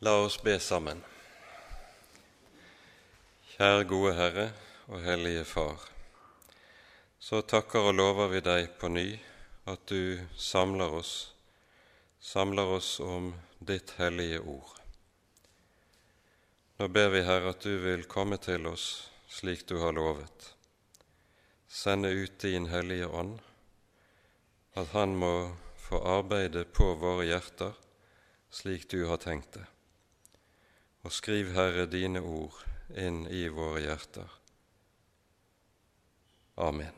[0.00, 1.00] La oss be sammen.
[3.50, 4.44] Kjære gode Herre
[4.86, 5.80] og Hellige Far.
[7.18, 9.08] Så takker og lover vi deg på ny
[9.66, 11.14] at du samler oss,
[12.22, 14.76] samler oss om ditt hellige ord.
[16.78, 20.52] Nå ber vi, Herre, at du vil komme til oss slik du har lovet.
[21.66, 23.34] Sende ut din Hellige Ånd,
[24.78, 25.56] at Han må
[25.88, 27.74] få arbeide på våre hjerter
[28.48, 29.66] slik du har tenkt det
[31.04, 32.56] og skriv, Herre, dine ord
[32.96, 34.32] inn i våre hjerter.
[36.58, 36.94] Amen.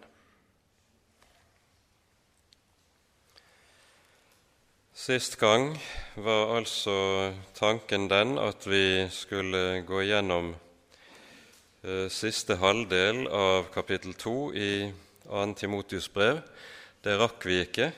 [5.01, 5.75] Sist gang
[6.17, 10.51] var altså tanken den at vi skulle gå gjennom
[11.83, 15.01] eh, siste halvdel av kapittel 2 i 2.
[15.55, 16.41] Timotius brev.
[17.05, 17.93] Det rakk vi ikke,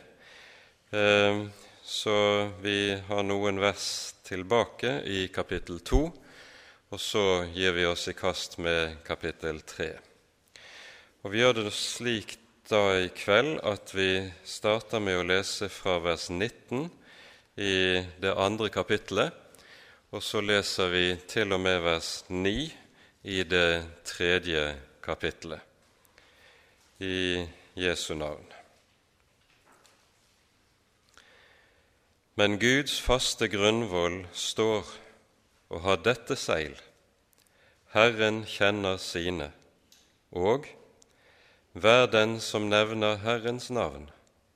[0.92, 1.38] eh,
[1.92, 5.98] så vi har noen vers tilbake i kapittel 2,
[6.88, 9.90] og så gir vi oss i kast med kapittel 3.
[11.22, 12.38] Og Vi gjør det slik
[12.70, 16.88] da i kveld at vi starter med å lese fra vers 19
[17.60, 19.36] i det andre kapittelet,
[20.16, 22.56] og så leser vi til og med vers 9
[23.36, 24.64] i det tredje
[25.04, 25.60] kapittelet.
[27.04, 27.44] I
[27.76, 28.61] Jesu navn.
[32.34, 34.88] Men Guds faste grunnvoll står
[35.68, 36.78] og har dette seil.
[37.92, 39.50] Herren kjenner sine,
[40.32, 40.64] og
[41.76, 44.08] hver den som nevner Herrens navn,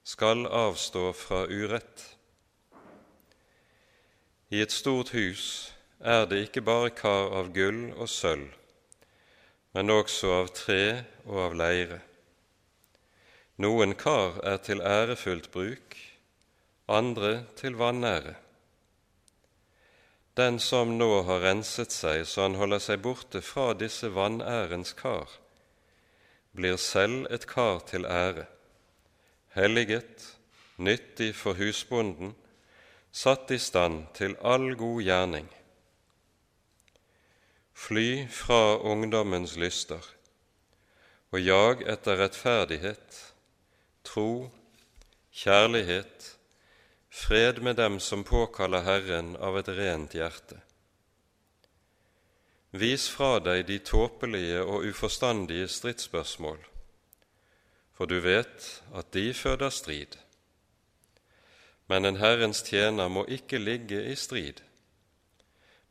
[0.05, 2.07] skal avstå fra urett.
[4.49, 8.57] I et stort hus er det ikke bare kar av gull og sølv,
[9.77, 10.83] men også av tre
[11.27, 12.01] og av leire.
[13.61, 15.97] Noen kar er til ærefullt bruk,
[16.89, 18.35] andre til vanære.
[20.37, 25.31] Den som nå har renset seg så han holder seg borte fra disse vanærens kar,
[26.57, 28.47] blir selv et kar til ære,
[29.57, 30.27] helliget,
[30.77, 32.35] nyttig for husbonden,
[33.13, 35.49] satt i stand til all god gjerning.
[37.77, 40.05] Fly fra ungdommens lyster
[41.37, 43.17] og jag etter rettferdighet,
[44.07, 44.49] tro,
[45.35, 46.36] kjærlighet,
[47.17, 50.59] Fred med dem som påkaller Herren av et rent hjerte.
[52.77, 56.61] Vis fra deg de tåpelige og uforstandige stridsspørsmål,
[57.97, 60.19] for du vet at de føder strid.
[61.89, 64.61] Men en Herrens tjener må ikke ligge i strid,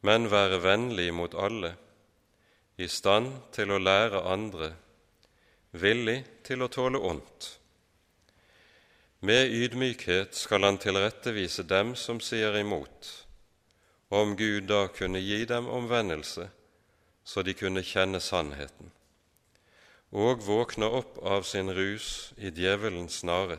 [0.06, 1.74] men være vennlig mot alle,
[2.78, 4.76] i stand til å lære andre,
[5.74, 7.56] villig til å tåle ondt.
[9.26, 13.08] Med ydmykhet skal han tilrettevise dem som sier imot,
[14.14, 16.46] om Gud da kunne gi dem omvendelse,
[17.26, 18.92] så de kunne kjenne sannheten,
[20.14, 23.58] og våkne opp av sin rus i djevelens nare,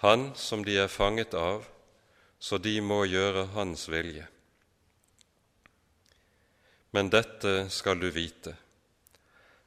[0.00, 1.68] han som de er fanget av,
[2.40, 4.24] så de må gjøre hans vilje.
[6.96, 8.56] Men dette skal du vite,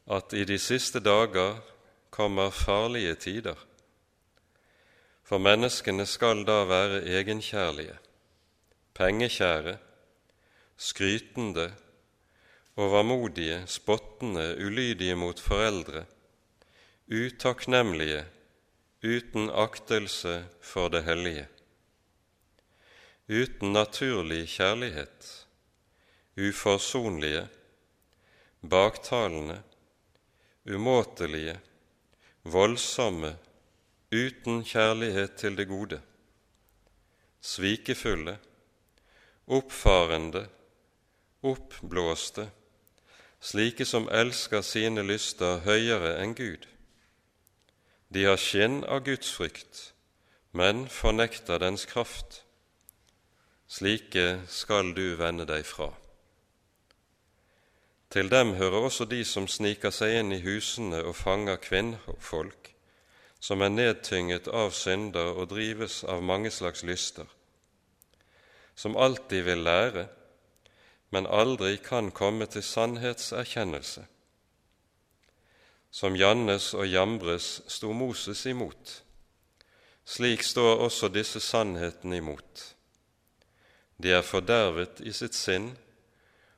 [0.09, 1.59] at i de siste dager
[2.09, 3.66] kommer farlige tider
[5.27, 7.97] for menneskene skal da være egenkjærlige,
[8.95, 9.73] pengekjære,
[10.79, 11.65] skrytende,
[12.79, 16.05] overmodige, spottende, ulydige mot foreldre,
[17.11, 18.21] utakknemlige,
[19.03, 21.47] uten aktelse for det hellige,
[23.27, 25.27] uten naturlig kjærlighet,
[26.39, 27.43] uforsonlige,
[28.63, 29.59] baktalende,
[30.71, 31.59] umåtelige,
[32.43, 33.35] voldsomme,
[34.11, 36.01] uten kjærlighet til det gode,
[37.41, 38.37] svikefulle,
[39.47, 40.47] oppfarende,
[41.43, 42.49] oppblåste,
[43.39, 46.67] slike som elsker sine lyster høyere enn Gud.
[48.09, 49.91] De har skinn av Guds frykt,
[50.55, 52.43] men fornekter dens kraft.
[53.67, 55.91] Slike skal du vende deg fra.
[58.09, 62.76] Til dem hører også de som sniker seg inn i husene og fanger kvinnfolk
[63.47, 67.27] som er nedtynget av synder og drives av mange slags lyster,
[68.75, 70.03] som alltid vil lære,
[71.15, 74.03] men aldri kan komme til sannhetserkjennelse.
[75.95, 78.97] Som Jannes og Jambres sto Moses imot,
[80.03, 82.65] slik står også disse sannhetene imot.
[83.95, 85.71] De er fordervet i sitt sinn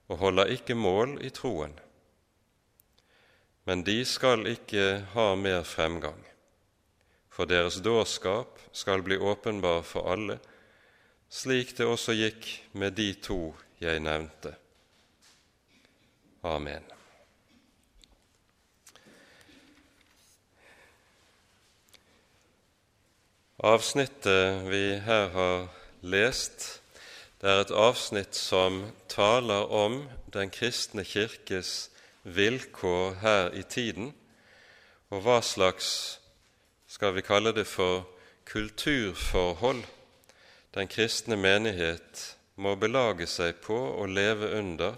[0.10, 1.78] og holder ikke mål i troen.
[3.70, 6.26] Men de skal ikke ha mer fremgang
[7.40, 10.36] for deres dårskap skal bli åpenbar for alle,
[11.32, 14.52] slik det også gikk med de to jeg nevnte.
[16.44, 16.84] Amen.
[23.64, 25.66] Avsnittet vi her har
[26.04, 26.70] lest,
[27.40, 30.02] det er et avsnitt som taler om
[30.36, 31.88] den kristne kirkes
[32.28, 34.12] vilkår her i tiden,
[35.08, 36.19] og hva slags,
[37.00, 38.02] skal vi kalle det for,
[38.44, 39.86] kulturforhold
[40.76, 42.24] den kristne menighet
[42.60, 44.98] må belage seg på å leve under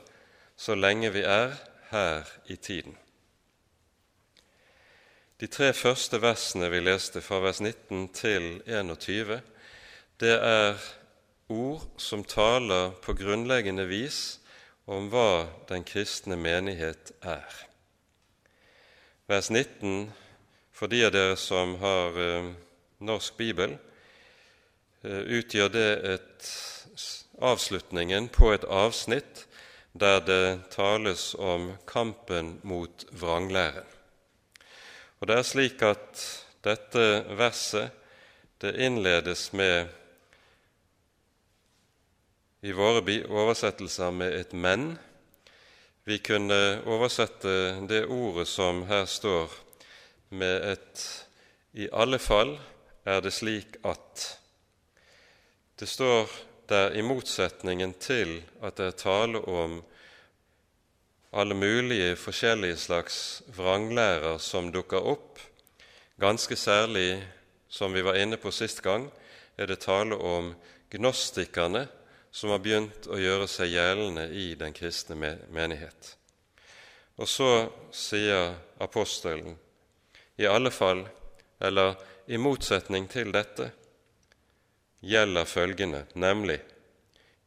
[0.58, 1.54] så lenge vi er
[1.92, 2.96] her i tiden.
[5.38, 9.38] De tre første versene vi leste, fra vers 19 til 21,
[10.26, 10.82] det er
[11.54, 14.40] ord som taler på grunnleggende vis
[14.90, 17.62] om hva den kristne menighet er.
[19.30, 20.10] Vers 19,
[20.82, 22.46] for de av dere som har eh,
[23.06, 23.76] norsk bibel,
[25.06, 26.48] eh, utgjør det et,
[27.38, 29.44] avslutningen på et avsnitt
[29.94, 33.86] der det tales om kampen mot vranglæren.
[35.22, 36.26] Og Det er slik at
[36.66, 37.08] dette
[37.38, 37.94] verset
[38.66, 39.86] det innledes med
[42.66, 44.98] i våre oversettelser med et 'men'.
[46.06, 49.71] Vi kunne oversette det ordet som her står,
[50.32, 51.28] med et
[51.74, 52.60] 'i alle fall
[53.06, 54.38] er det slik at'.
[55.80, 56.30] Det står
[56.70, 59.84] der i motsetningen til at det er tale om
[61.34, 65.40] alle mulige forskjellige slags vranglærer som dukker opp,
[66.20, 67.24] ganske særlig,
[67.70, 69.12] som vi var inne på sist gang,
[69.58, 70.56] er det tale om
[70.92, 71.88] gnostikerne
[72.32, 75.16] som har begynt å gjøre seg gjeldende i den kristne
[75.52, 76.16] menighet.
[77.20, 79.58] Og så sier apostelen
[80.42, 81.06] i alle fall,
[81.62, 81.96] eller
[82.28, 83.70] i motsetning til dette,
[85.02, 86.60] gjelder følgende, nemlig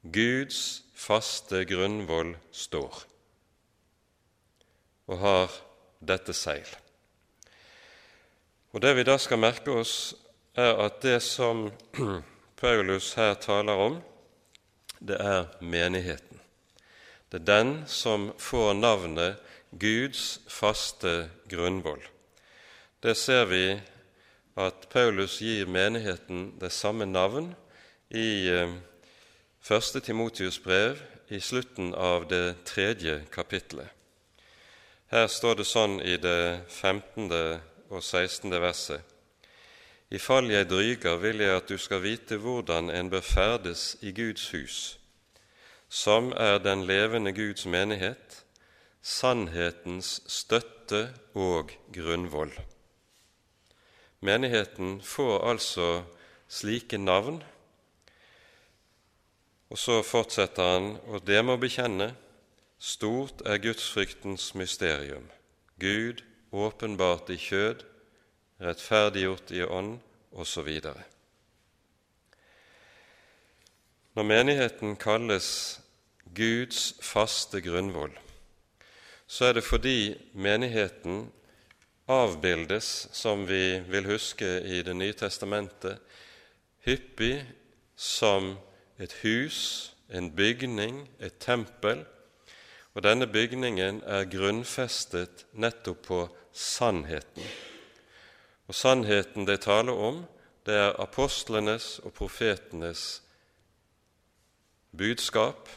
[0.02, 3.05] Guds faste grunnvoll står
[5.05, 5.56] og har
[6.00, 6.67] dette seil.
[8.73, 10.14] Og Det vi da skal merke oss,
[10.56, 11.69] er at det som
[12.62, 14.00] Paulus her taler om,
[14.99, 16.41] det er menigheten.
[17.31, 19.37] Det er den som får navnet
[19.79, 22.02] Guds faste grunnvoll.
[23.05, 23.81] Det ser vi
[24.56, 27.51] at Paulus gir menigheten det samme navn
[28.09, 28.73] i eh,
[29.61, 33.93] første Timotius brev i slutten av det tredje kapittelet.
[35.12, 37.29] Her står det sånn i det 15.
[37.93, 38.56] og 16.
[38.65, 39.05] verset.
[40.09, 44.17] I fall jeg dryger, vil jeg at du skal vite hvordan en bør ferdes i
[44.17, 44.83] Guds hus,
[45.93, 48.47] som er den levende Guds menighet,
[49.03, 52.56] sannhetens støtte og grunnvoll.
[54.25, 55.88] Menigheten får altså
[56.49, 57.43] slike navn,
[59.69, 62.15] og så fortsetter han, og det må bekjenne,
[62.79, 65.29] stort er gudsfryktens mysterium,
[65.81, 67.85] Gud åpenbart i kjød,
[68.65, 69.99] rettferdiggjort i ånd,
[70.32, 70.73] osv.
[74.15, 75.49] Når menigheten kalles
[76.35, 78.15] Guds faste grunnvoll,
[79.27, 81.27] så er det fordi menigheten
[82.06, 85.99] avbildes, som vi vil huske i Det nye testamentet,
[86.85, 87.45] hyppig
[87.97, 88.56] som
[88.99, 92.05] et hus, en bygning, et tempel.
[92.94, 96.20] Og denne bygningen er grunnfestet nettopp på
[96.53, 97.43] sannheten.
[98.69, 100.25] Og sannheten det taler om,
[100.67, 103.23] det er apostlenes og profetenes
[104.96, 105.69] budskap.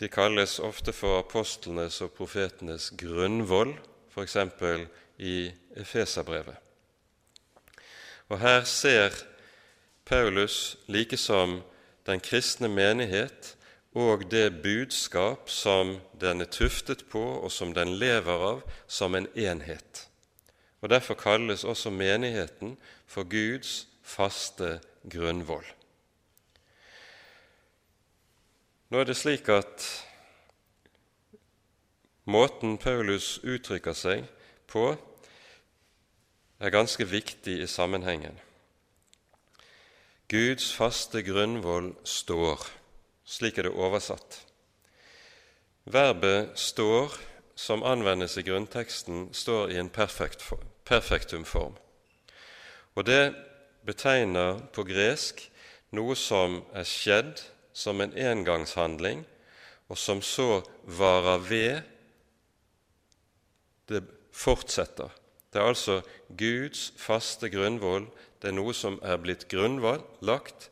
[0.00, 3.74] De kalles ofte for apostlenes og profetenes grunnvoll,
[4.14, 4.36] f.eks.
[5.18, 6.56] i Efeserbrevet.
[8.28, 9.10] Og her ser
[10.04, 11.60] Paulus likesom
[12.06, 13.56] den kristne menighet
[13.94, 19.28] og det budskap som den er tuftet på, og som den lever av, som en
[19.36, 20.08] enhet
[20.84, 24.80] og Derfor kalles også menigheten for Guds faste
[25.10, 25.64] grunnvoll.
[28.90, 29.86] Nå er det slik at
[32.24, 34.24] måten Paulus uttrykker seg
[34.70, 34.94] på,
[36.60, 38.38] er ganske viktig i sammenhengen.
[40.28, 42.62] Guds faste grunnvoll står,
[43.24, 44.40] slik er det oversatt.
[45.84, 47.20] Verbet 'står',
[47.56, 51.76] som anvendes i grunnteksten, står i en perfekt form perfektumform.
[52.94, 53.34] Og det
[53.86, 55.40] betegner på gresk
[55.94, 57.42] noe som er skjedd
[57.74, 59.24] som en engangshandling,
[59.88, 61.82] og som så varer ved.
[63.88, 64.02] Det
[64.34, 65.12] fortsetter.
[65.52, 66.00] Det er altså
[66.38, 68.08] Guds faste grunnvoll.
[68.42, 70.70] Det er noe som er blitt grunnlagt,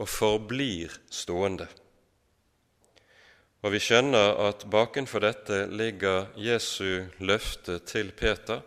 [0.00, 1.68] og forblir stående.
[3.60, 8.62] Og vi skjønner at bakenfor dette ligger Jesu løfte til Peter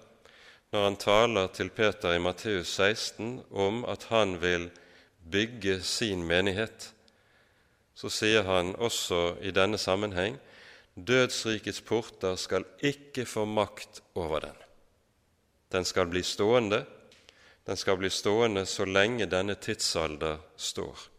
[0.73, 4.69] når han taler til Peter i Matteus 16 om at han vil
[5.31, 6.91] bygge sin menighet.
[7.93, 10.39] Så sier han også i denne sammenheng
[10.95, 14.59] dødsrikets porter skal ikke få makt over den.
[15.71, 16.85] Den skal bli stående,
[17.65, 21.09] den skal bli stående så lenge denne tidsalder står.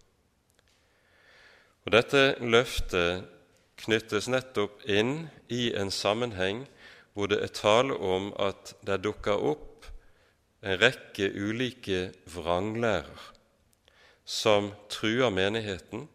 [1.84, 3.26] Og Dette løftet
[3.84, 6.64] knyttes nettopp inn i en sammenheng
[7.14, 9.86] hvor det er tale om at det dukker opp
[10.64, 13.30] en rekke ulike vranglærer
[14.24, 16.08] som truer menigheten.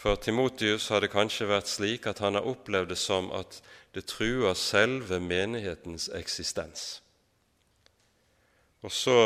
[0.00, 3.58] For Timotius har det kanskje vært slik at han har opplevd det som at
[3.92, 7.02] det truer selve menighetens eksistens.
[8.80, 9.18] Og så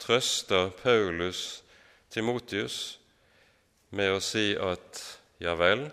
[0.00, 1.60] trøster Paulus
[2.08, 2.96] Timotius
[3.92, 5.02] med å si at
[5.42, 5.84] ja vel,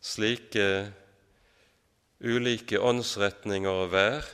[0.00, 0.64] slike
[2.24, 4.24] ulike åndsretninger og vær,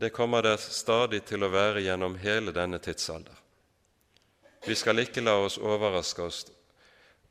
[0.00, 3.36] det kommer det stadig til å være gjennom hele denne tidsalder.
[4.64, 6.46] Vi skal ikke la oss overraske oss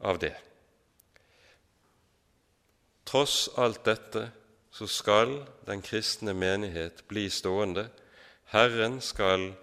[0.06, 0.36] av det.
[3.08, 4.28] Tross alt dette
[4.72, 7.88] så skal den kristne menighet bli stående.
[8.52, 9.54] Herren skal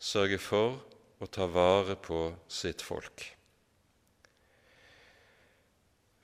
[0.00, 0.78] sørge for
[1.20, 3.26] å ta vare på sitt folk.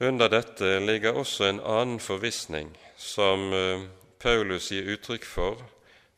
[0.00, 3.84] Under dette ligger også en annen forvissning som eh,
[4.18, 5.60] Paulus gir uttrykk for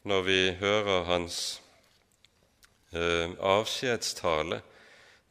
[0.07, 1.41] når vi hører hans
[2.95, 4.63] eh, avskjedstale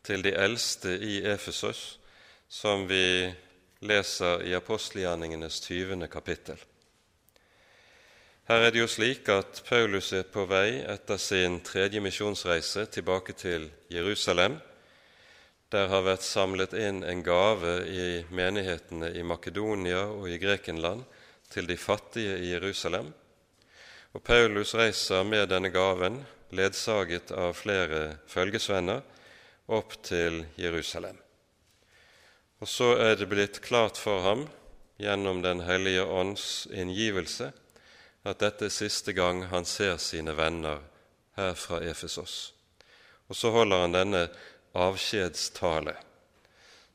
[0.05, 1.97] til de eldste i Efesos,
[2.49, 3.31] som vi
[3.79, 6.07] leser i apostelgjerningenes 20.
[6.07, 6.57] kapittel.
[8.45, 13.33] Her er det jo slik at Paulus er på vei etter sin tredje misjonsreise tilbake
[13.33, 14.59] til Jerusalem
[15.75, 21.03] der har vært samlet inn en gave i menighetene i Makedonia og i Grekenland
[21.51, 23.09] til de fattige i Jerusalem.
[24.15, 26.21] Og Paulus reiser med denne gaven,
[26.55, 29.01] ledsaget av flere følgesvenner,
[29.67, 31.17] opp til Jerusalem.
[32.63, 34.45] Og så er det blitt klart for ham
[35.01, 37.51] gjennom Den hellige ånds inngivelse
[38.25, 40.81] at dette er siste gang han ser sine venner
[41.37, 42.53] her fra Efesos.
[43.29, 44.23] Og så holder han denne
[44.75, 45.93] avskjedstale,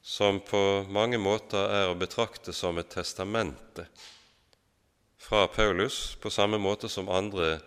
[0.03, 3.87] som på mange måter er å betrakte som et testamente
[5.21, 7.59] fra Paulus, på samme måte som andre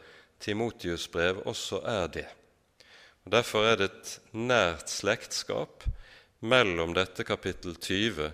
[0.44, 2.28] Timotius-brev også er det.
[3.24, 5.86] Og Derfor er det et nært slektskap
[6.44, 8.32] mellom dette kapittel 20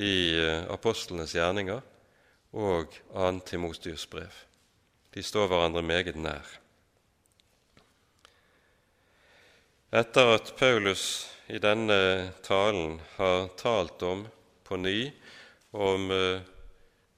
[0.00, 1.82] i eh, apostlenes gjerninger
[2.56, 3.28] og 2.
[3.44, 4.32] Timotius brev.
[5.12, 6.48] De står hverandre meget nær.
[9.92, 11.04] Etter at Paulus
[11.52, 14.24] i denne talen har talt om
[14.64, 15.10] på ny
[15.76, 16.40] om uh,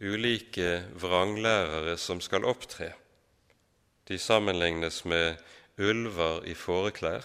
[0.02, 2.90] ulike vranglærere som skal opptre,
[4.10, 5.38] de sammenlignes med
[5.78, 7.22] ulver i fåreklær,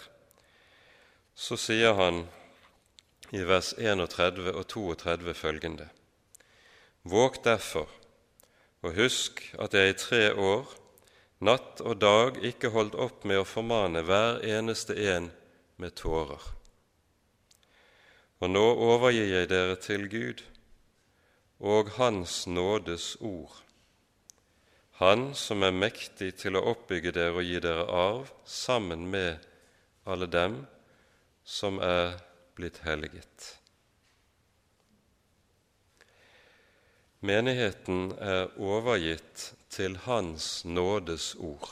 [1.34, 2.28] så sier han
[3.32, 5.90] i vers 31 og 32 følgende.:
[7.04, 7.90] Våg derfor,
[8.82, 10.70] og husk at jeg i tre år,
[11.40, 15.32] natt og dag, ikke holdt opp med å formane hver eneste en
[15.78, 16.42] med tårer.
[18.40, 20.44] Og nå overgir jeg dere til Gud
[21.60, 23.56] og Hans nådes ord,
[25.00, 29.46] Han som er mektig til å oppbygge dere og gi dere arv sammen med
[30.04, 30.58] alle dem
[31.48, 32.18] som er
[32.60, 33.56] blitt helliget.
[37.24, 41.72] Menigheten er overgitt til Hans nådes ord.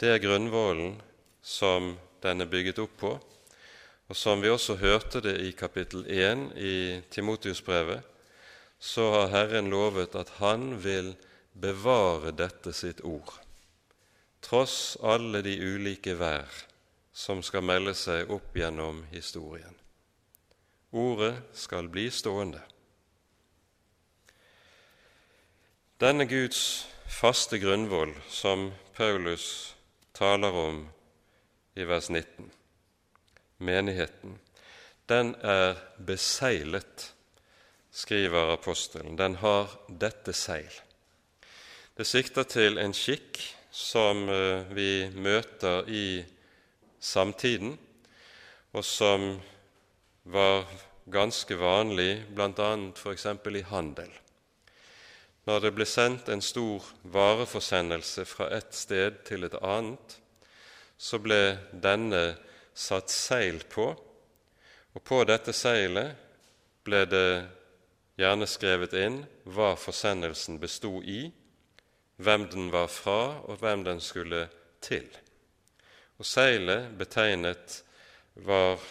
[0.00, 0.98] Det er grunnvollen
[1.44, 1.94] som
[2.24, 3.12] den er bygget opp på,
[4.08, 6.76] og som vi også hørte det i kapittel 1 i
[7.12, 8.00] Timotius-brevet,
[8.80, 11.14] så har Herren lovet at Han vil
[11.52, 13.32] bevare dette sitt ord,
[14.44, 16.64] tross alle de ulike vær
[17.14, 19.76] som skal melde seg opp gjennom historien.
[20.90, 22.60] Ordet skal bli stående.
[26.02, 29.76] Denne Guds faste grunnvoll som Paulus
[30.12, 30.88] taler om
[31.74, 32.50] i vers 19.
[33.62, 34.38] Menigheten.
[35.06, 37.12] Den er beseglet,
[37.94, 39.18] skriver apostelen.
[39.18, 40.70] Den har dette seil.
[41.94, 43.38] Det sikter til en skikk
[43.70, 46.06] som eh, vi møter i
[47.04, 47.76] samtiden,
[48.72, 49.34] og som
[50.24, 50.64] var
[51.10, 52.70] ganske vanlig bl.a.
[52.96, 53.26] f.eks.
[53.26, 54.10] i handel.
[55.44, 60.16] Når det ble sendt en stor vareforsendelse fra et sted til et annet,
[60.96, 62.22] så ble denne
[62.72, 63.90] satt seil på,
[64.94, 66.14] og på dette seilet
[66.86, 67.28] ble det
[68.16, 71.26] gjerne skrevet inn hva forsendelsen bestod i,
[72.16, 74.46] hvem den var fra, og hvem den skulle
[74.80, 75.08] til.
[76.18, 77.80] Og seilet betegnet
[78.34, 78.82] var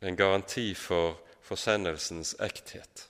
[0.00, 3.06] en garanti for forsendelsens ekthet.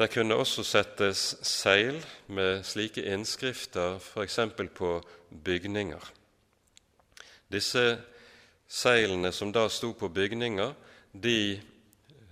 [0.00, 1.98] Det kunne også settes seil
[2.32, 4.38] med slike innskrifter f.eks.
[4.74, 4.92] på
[5.44, 6.06] bygninger.
[7.52, 7.84] Disse
[8.70, 10.72] seilene som da sto på bygninger,
[11.12, 11.60] de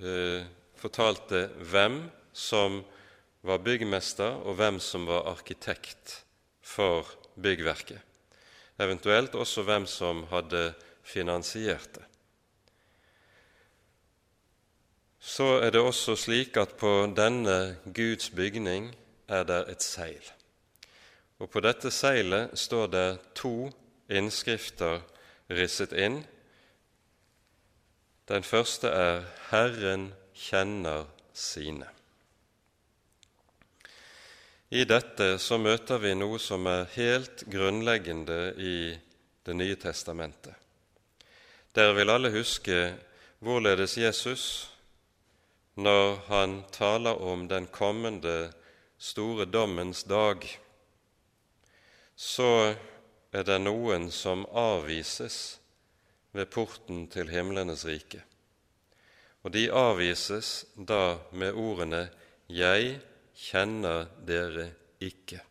[0.00, 0.46] eh,
[0.78, 2.80] fortalte hvem som
[3.42, 6.22] var byggmester, og hvem som var arkitekt
[6.62, 8.07] for byggverket.
[8.78, 12.08] Eventuelt også hvem som hadde finansiert det.
[15.28, 18.88] så er det også slik at på denne Guds bygning
[19.28, 20.30] er det et seil.
[21.38, 23.08] Og på dette seilet står det
[23.38, 23.68] to
[24.08, 25.02] innskrifter
[25.50, 26.22] risset inn.
[28.28, 31.04] Den første er 'Herren kjenner
[31.34, 31.97] sine'.
[34.68, 38.98] I dette så møter vi noe som er helt grunnleggende i
[39.48, 40.52] Det nye testamentet.
[41.72, 42.76] Dere vil alle huske
[43.40, 44.42] hvorledes Jesus
[45.80, 48.52] når han taler om den kommende
[48.98, 50.44] store dommens dag,
[52.16, 52.74] så
[53.32, 55.60] er det noen som avvises
[56.36, 58.20] ved porten til himlenes rike.
[59.46, 62.10] Og de avvises da med ordene
[62.48, 63.00] 'Jeg
[63.38, 65.44] kjenner dere ikke'.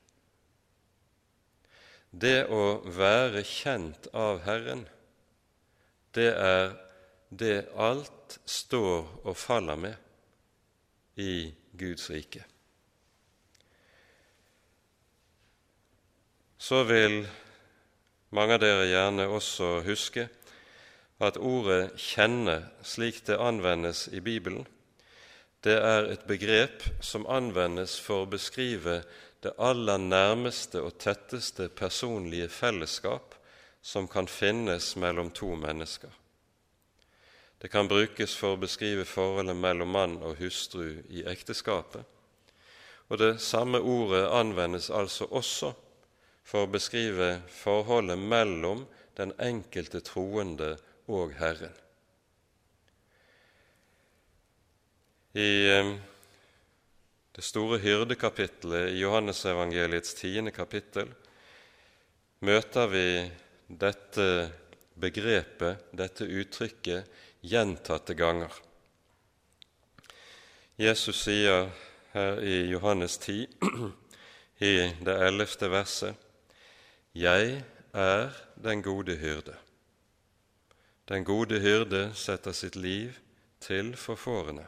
[2.11, 4.87] Det å være kjent av Herren,
[6.15, 6.75] det er
[7.29, 9.95] det alt står og faller med
[11.19, 12.43] i Guds rike.
[16.57, 17.21] Så vil
[18.35, 20.27] mange av dere gjerne også huske
[21.19, 24.67] at ordet 'kjenne', slik det anvendes i Bibelen,
[25.65, 29.01] det er et begrep som anvendes for å beskrive
[29.43, 33.35] det aller nærmeste og tetteste personlige fellesskap
[33.81, 36.11] som kan finnes mellom to mennesker.
[37.57, 42.03] Det kan brukes for å beskrive forholdet mellom mann og hustru i ekteskapet.
[43.09, 45.71] Og det samme ordet anvendes altså også
[46.45, 48.85] for å beskrive forholdet mellom
[49.17, 50.75] den enkelte troende
[51.07, 51.73] og Herren.
[55.33, 55.49] I
[57.35, 61.11] det store hyrdekapittelet i Johannesevangeliets tiende kapittel
[62.47, 63.07] møter vi
[63.67, 64.27] dette
[64.97, 67.05] begrepet, dette uttrykket,
[67.41, 68.53] gjentatte ganger.
[70.77, 71.69] Jesus sier
[72.13, 73.47] her i Johannes 10,
[74.69, 74.73] i
[75.05, 76.15] det ellevte verset,
[77.13, 77.63] Jeg
[77.93, 79.55] er den gode hyrde.
[81.09, 83.15] Den gode hyrde setter sitt liv
[83.59, 84.67] til for fårene.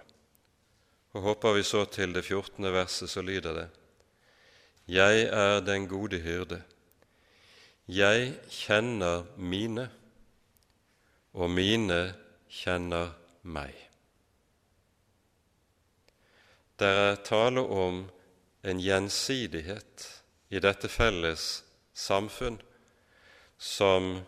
[1.14, 3.70] Og hopper vi så til det fjortende verset, så lyder det:"
[4.88, 6.64] Jeg er den gode hyrde.
[7.88, 9.90] Jeg kjenner mine,
[11.34, 12.16] og mine
[12.50, 13.12] kjenner
[13.44, 13.74] meg.
[16.80, 18.10] Det er tale om
[18.64, 20.06] en gjensidighet
[20.50, 22.62] i dette felles samfunn
[23.58, 24.22] som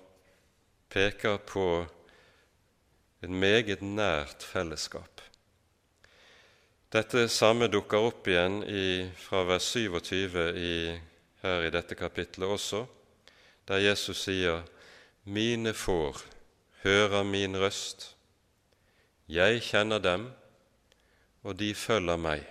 [0.89, 1.85] peker på
[3.23, 5.20] et meget nært fellesskap.
[6.91, 10.71] Dette samme dukker opp igjen i, fra vers 27 i,
[11.39, 12.81] her i dette kapittelet også,
[13.63, 14.65] der Jesus sier:"
[15.23, 16.19] Mine får
[16.83, 18.15] hører min røst.
[19.29, 20.27] Jeg kjenner dem,
[21.43, 22.43] og de følger meg,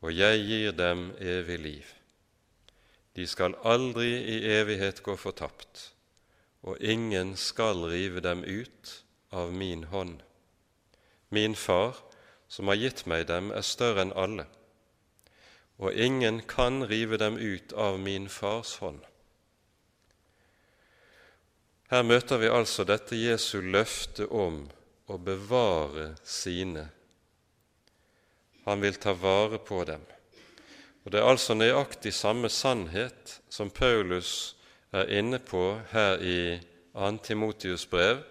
[0.00, 1.92] og jeg gir dem evig liv.
[3.16, 5.92] De skal aldri i evighet gå fortapt,
[6.62, 10.22] og ingen skal rive dem ut av min hånd.
[11.28, 12.06] Min Far,
[12.48, 14.46] som har gitt meg dem, er større enn alle,
[15.78, 19.02] og ingen kan rive dem ut av min Fars hånd.
[21.90, 24.64] Her møter vi altså dette Jesu løfte om
[25.06, 26.88] å bevare sine.
[28.66, 30.02] Han vil ta vare på dem.
[31.04, 34.56] Og Det er altså nøyaktig samme sannhet som Paulus
[34.90, 36.58] er inne på her i
[36.96, 37.10] 2.
[37.22, 38.24] Timotius brev,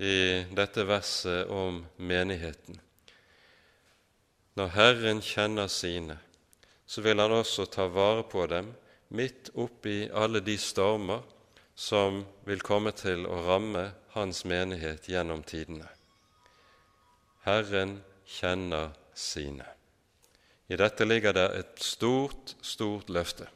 [0.00, 2.78] i dette verset om menigheten.
[4.56, 6.16] Når Herren kjenner sine,
[6.86, 8.72] så vil Han også ta vare på dem
[9.12, 11.20] midt oppi alle de stormer
[11.76, 15.86] som vil komme til å ramme Hans menighet gjennom tidene.
[17.44, 19.68] Herren kjenner sine.
[20.68, 23.46] I dette ligger det et stort, stort løfte.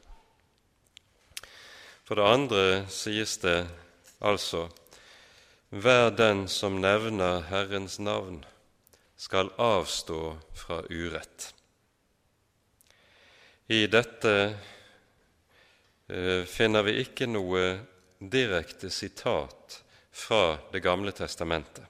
[2.05, 3.63] For det andre sies det
[4.21, 4.67] altså
[5.75, 8.45] hver den som nevner Herrens navn,
[9.17, 11.49] skal avstå fra urett.
[13.67, 14.33] I dette
[16.07, 17.63] eh, finner vi ikke noe
[18.19, 19.81] direkte sitat
[20.15, 21.83] fra Det gamle testamentet.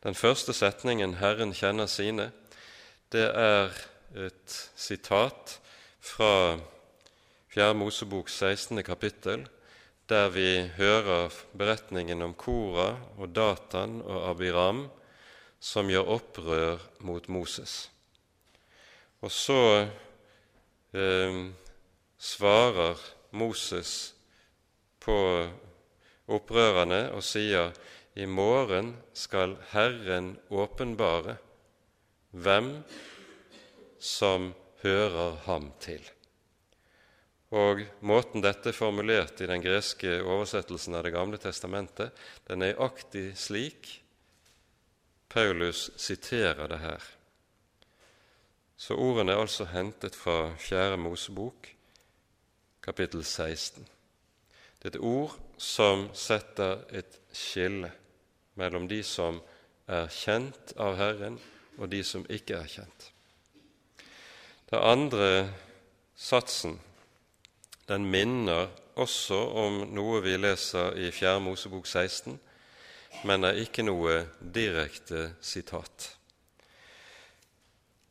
[0.00, 2.30] Den første setningen 'Herren kjenner sine',
[3.12, 3.68] det er
[4.16, 5.60] et sitat
[6.00, 6.58] fra
[7.48, 7.74] 4.
[7.74, 8.82] Mosebok 16.
[8.82, 9.48] kapittel,
[10.08, 14.86] der vi hører beretningen om Kora og Datan og Abiram
[15.60, 17.90] som gjør opprør mot Moses.
[19.20, 19.60] Og så
[20.94, 21.40] eh,
[22.18, 23.02] svarer
[23.36, 24.14] Moses
[25.02, 25.18] på
[26.28, 27.74] opprørerne og sier
[28.18, 31.36] i morgen skal Herren åpenbare
[32.32, 32.78] hvem
[33.98, 36.02] som hører ham til.
[37.56, 42.12] Og Måten dette er formulert i den greske oversettelsen av Det gamle testamentet,
[42.44, 44.02] den er nøyaktig slik
[45.28, 47.02] Paulus siterer det her.
[48.76, 51.68] Så ordene er altså hentet fra Fjerde Mosebok,
[52.80, 53.84] kapittel 16.
[54.78, 57.90] Det er et ord som setter et skille
[58.54, 59.40] mellom de som
[59.88, 61.40] er kjent av Herren,
[61.78, 63.10] og de som ikke er kjent.
[64.70, 65.30] Den andre
[66.16, 66.78] satsen
[67.88, 71.38] den minner også om noe vi leser i 4.
[71.40, 72.38] Mosebok 16,
[73.24, 76.10] men er ikke noe direkte sitat.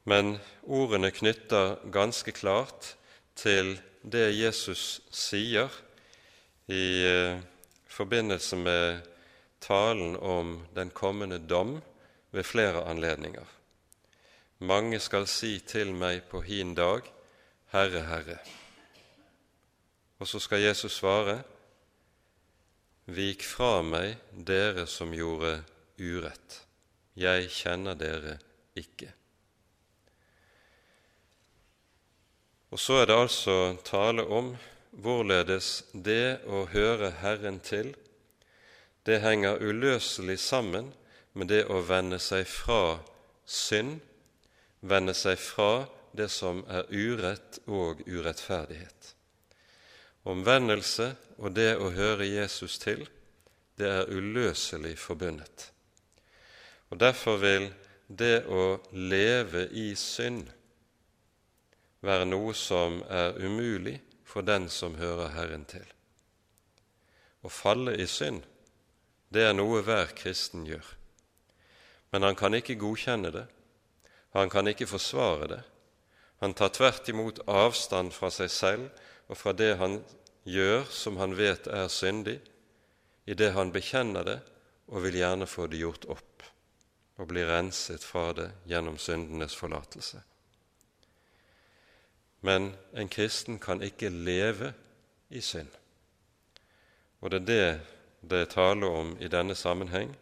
[0.08, 2.96] Men ordene knytter ganske klart
[3.38, 5.68] til det Jesus sier
[6.72, 7.40] i eh,
[7.92, 9.04] forbindelse med
[9.64, 11.78] talen om den kommende dom
[12.32, 13.46] ved flere anledninger.
[14.60, 17.04] Mange skal si til meg på hin dag,
[17.76, 18.40] Herre, Herre.
[20.18, 21.42] Og så skal Jesus svare,
[23.08, 25.62] Vik fra meg, dere som gjorde
[25.96, 26.58] urett.
[27.16, 28.34] Jeg kjenner dere
[28.76, 29.08] ikke.
[32.76, 33.56] Og så er det altså
[33.88, 34.52] tale om
[34.92, 37.94] hvorledes det å høre Herren til
[39.08, 40.90] det henger uløselig sammen
[41.32, 42.98] med det å vende seg fra
[43.48, 44.02] synd,
[44.84, 49.14] vende seg fra det som er urett og urettferdighet.
[50.28, 53.06] Omvendelse og det å høre Jesus til,
[53.78, 55.70] det er uløselig forbundet.
[56.90, 57.70] Og Derfor vil
[58.08, 60.48] det å leve i synd
[62.02, 65.86] være noe som er umulig for den som hører Herren til.
[67.44, 68.44] Å falle i synd
[69.34, 70.86] det er noe hver kristen gjør.
[72.12, 73.46] Men han kan ikke godkjenne det,
[74.36, 75.64] han kan ikke forsvare det.
[76.40, 80.00] Han tar tvert imot avstand fra seg selv og fra det han
[80.48, 82.40] gjør som han vet er syndig,
[83.28, 84.38] i det han bekjenner det
[84.88, 86.46] og vil gjerne få det gjort opp
[87.18, 90.22] og bli renset fra det gjennom syndenes forlatelse.
[92.46, 94.72] Men en kristen kan ikke leve
[95.34, 95.72] i synd.
[97.20, 97.70] Og det er det
[98.22, 100.16] det er tale om i denne sammenheng.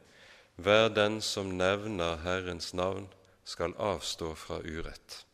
[0.56, 3.08] Hver den som nevner Herrens navn,
[3.46, 5.26] skal avstå fra urett.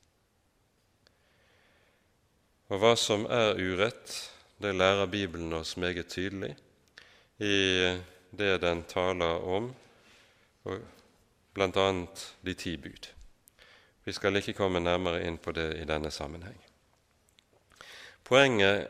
[2.72, 4.14] Og hva som er urett,
[4.64, 6.54] det lærer Bibelen oss meget tydelig
[7.44, 7.98] i
[8.32, 9.68] det den taler om,
[10.64, 11.90] bl.a.
[12.46, 13.10] de ti bud.
[14.08, 16.56] Vi skal ikke komme nærmere inn på det i denne sammenheng.
[18.24, 18.88] Poenget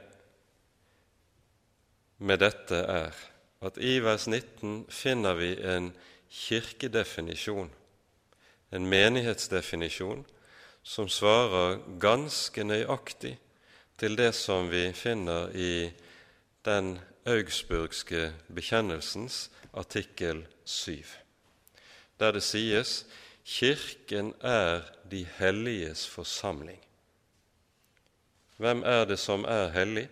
[2.22, 3.18] med dette er
[3.66, 5.94] at i vers 19 finner vi en
[6.30, 7.72] kirkedefinisjon,
[8.72, 10.28] en menighetsdefinisjon,
[10.84, 13.40] som svarer ganske nøyaktig
[14.02, 15.92] til det som vi finner i
[16.66, 16.96] den
[17.30, 21.04] augsburgske bekjennelsens artikkel 7,
[22.18, 23.06] der det sies
[23.46, 26.80] Kirken er de helliges forsamling.
[28.58, 30.10] Hvem er det som er hellig?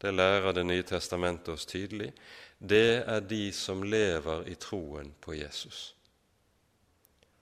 [0.00, 2.12] det lærer Det nye testamentet oss tydelig,
[2.58, 5.94] det er de som lever i troen på Jesus.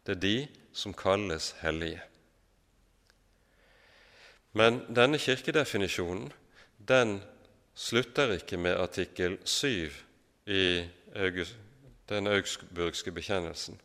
[0.07, 2.03] Det er de som kalles hellige.
[4.53, 6.33] Men denne kirkedefinisjonen
[6.89, 7.19] den
[7.75, 9.91] slutter ikke med artikkel 7
[10.47, 10.65] i
[12.09, 13.81] den augsburgske bekjennelsen.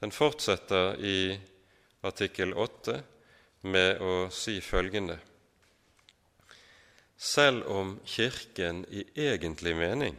[0.00, 1.34] Den fortsetter i
[2.02, 3.02] artikkel 8
[3.62, 5.18] med å si følgende
[7.22, 10.16] selv om Kirken i egentlig mening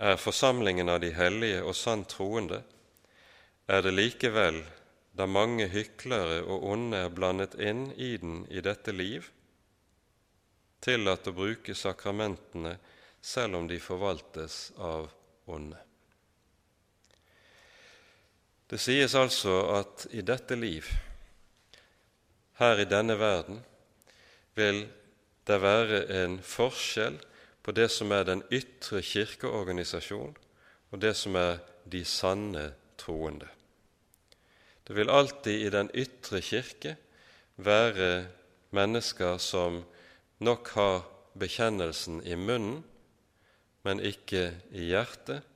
[0.00, 2.62] er forsamlingen av de hellige og sant troende,
[3.70, 4.58] er det likevel,
[5.16, 9.26] da mange hyklere og onde er blandet inn i den i dette liv,
[10.80, 12.76] tillatt å bruke sakramentene
[13.20, 15.10] selv om de forvaltes av
[15.50, 15.78] onde.
[18.70, 20.86] Det sies altså at i dette liv,
[22.60, 23.58] her i denne verden,
[24.54, 24.84] vil
[25.48, 27.18] det være en forskjell
[27.64, 30.36] på det som er den ytre kirkeorganisasjon,
[30.90, 31.58] og det som er
[31.90, 32.70] de sanne
[33.00, 33.48] troende.
[34.90, 36.96] Det vil alltid i den ytre kirke
[37.62, 38.24] være
[38.74, 39.84] mennesker som
[40.42, 41.04] nok har
[41.38, 42.80] bekjennelsen i munnen,
[43.86, 45.46] men ikke i hjertet.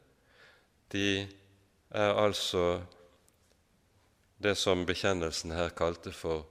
[0.94, 1.26] De
[1.90, 2.84] er altså
[4.38, 6.46] det som bekjennelsen her kalte for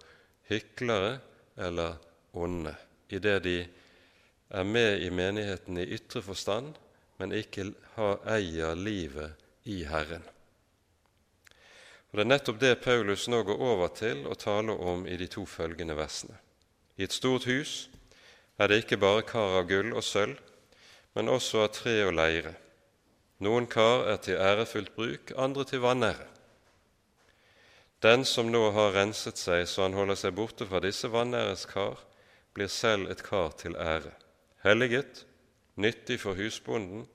[0.52, 1.22] hyklere
[1.56, 1.96] eller
[2.36, 2.76] onde,
[3.08, 3.58] idet de
[4.50, 6.76] er med i menigheten i ytre forstand,
[7.16, 9.40] men ikke har, eier livet
[9.72, 10.33] i Herren.
[12.14, 15.26] Og Det er nettopp det Paulus nå går over til å tale om i de
[15.26, 16.36] to følgende versene.
[17.02, 17.90] I et stort hus
[18.62, 20.38] er det ikke bare kar av gull og sølv,
[21.18, 22.54] men også av tre og leire.
[23.42, 26.30] Noen kar er til ærefullt bruk, andre til vanære.
[28.06, 31.98] Den som nå har renset seg så han holder seg borte fra disse vanæres kar,
[32.54, 34.14] blir selv et kar til ære,
[34.62, 35.26] helliget,
[35.82, 37.08] nyttig for husbonden,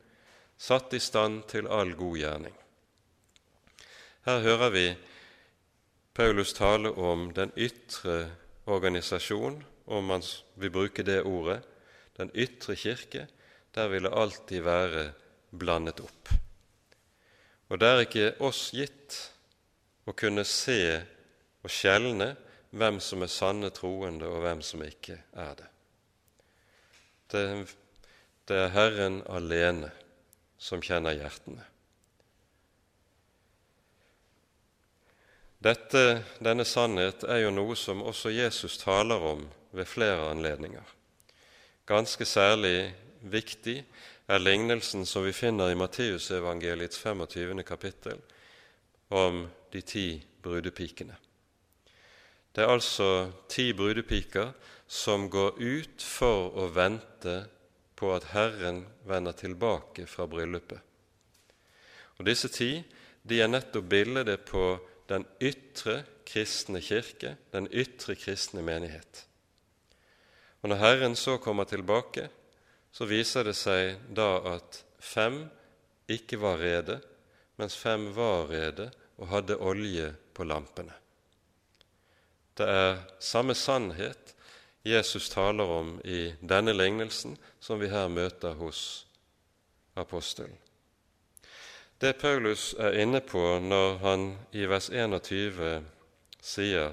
[0.59, 2.57] satt i stand til all god gjerning.
[4.29, 4.89] Her hører vi
[6.13, 8.27] Paulus tale om den ytre
[8.69, 9.55] organisasjon,
[9.87, 10.25] om man
[10.61, 11.63] vil bruke det ordet,
[12.19, 13.23] den ytre kirke,
[13.73, 15.05] der vil det alltid være
[15.57, 16.29] blandet opp.
[17.73, 19.17] Og det er ikke oss gitt
[20.05, 20.77] å kunne se
[21.65, 22.35] og skjelne
[22.77, 25.71] hvem som er sanne troende, og hvem som ikke er det.
[27.33, 27.47] Det,
[28.45, 29.89] det er Herren alene
[30.61, 31.65] som kjenner hjertene.
[35.69, 39.43] Dette, denne sannhet er jo noe som også Jesus taler om
[39.77, 40.87] ved flere anledninger.
[41.85, 43.83] Ganske særlig viktig
[44.29, 47.61] er lignelsen som vi finner i Matteusevangeliets 25.
[47.69, 48.23] kapittel
[49.13, 50.07] om de ti
[50.41, 51.19] brudepikene.
[52.55, 54.55] Det er altså ti brudepiker
[54.89, 57.43] som går ut for å vente
[57.99, 60.81] på at Herren vender tilbake fra bryllupet.
[62.17, 62.79] Og Disse ti
[63.29, 64.79] de er nettopp bildet på
[65.09, 69.25] den ytre kristne kirke, den ytre kristne menighet.
[70.63, 72.29] Og Når Herren så kommer tilbake,
[72.93, 75.45] så viser det seg da at fem
[76.09, 76.99] ikke var rede,
[77.57, 80.95] mens fem var rede og hadde olje på lampene.
[82.59, 84.35] Det er samme sannhet
[84.87, 89.07] Jesus taler om i denne lignelsen som vi her møter hos
[89.99, 90.57] apostelen.
[91.99, 95.83] Det Paulus er inne på når han i vers 21
[96.39, 96.93] sier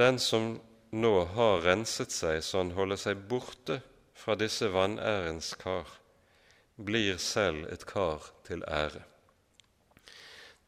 [0.00, 0.54] den som
[0.96, 3.76] nå har renset seg så han holder seg borte
[4.16, 5.84] fra disse vanærens kar,
[6.80, 9.02] blir selv et kar til ære.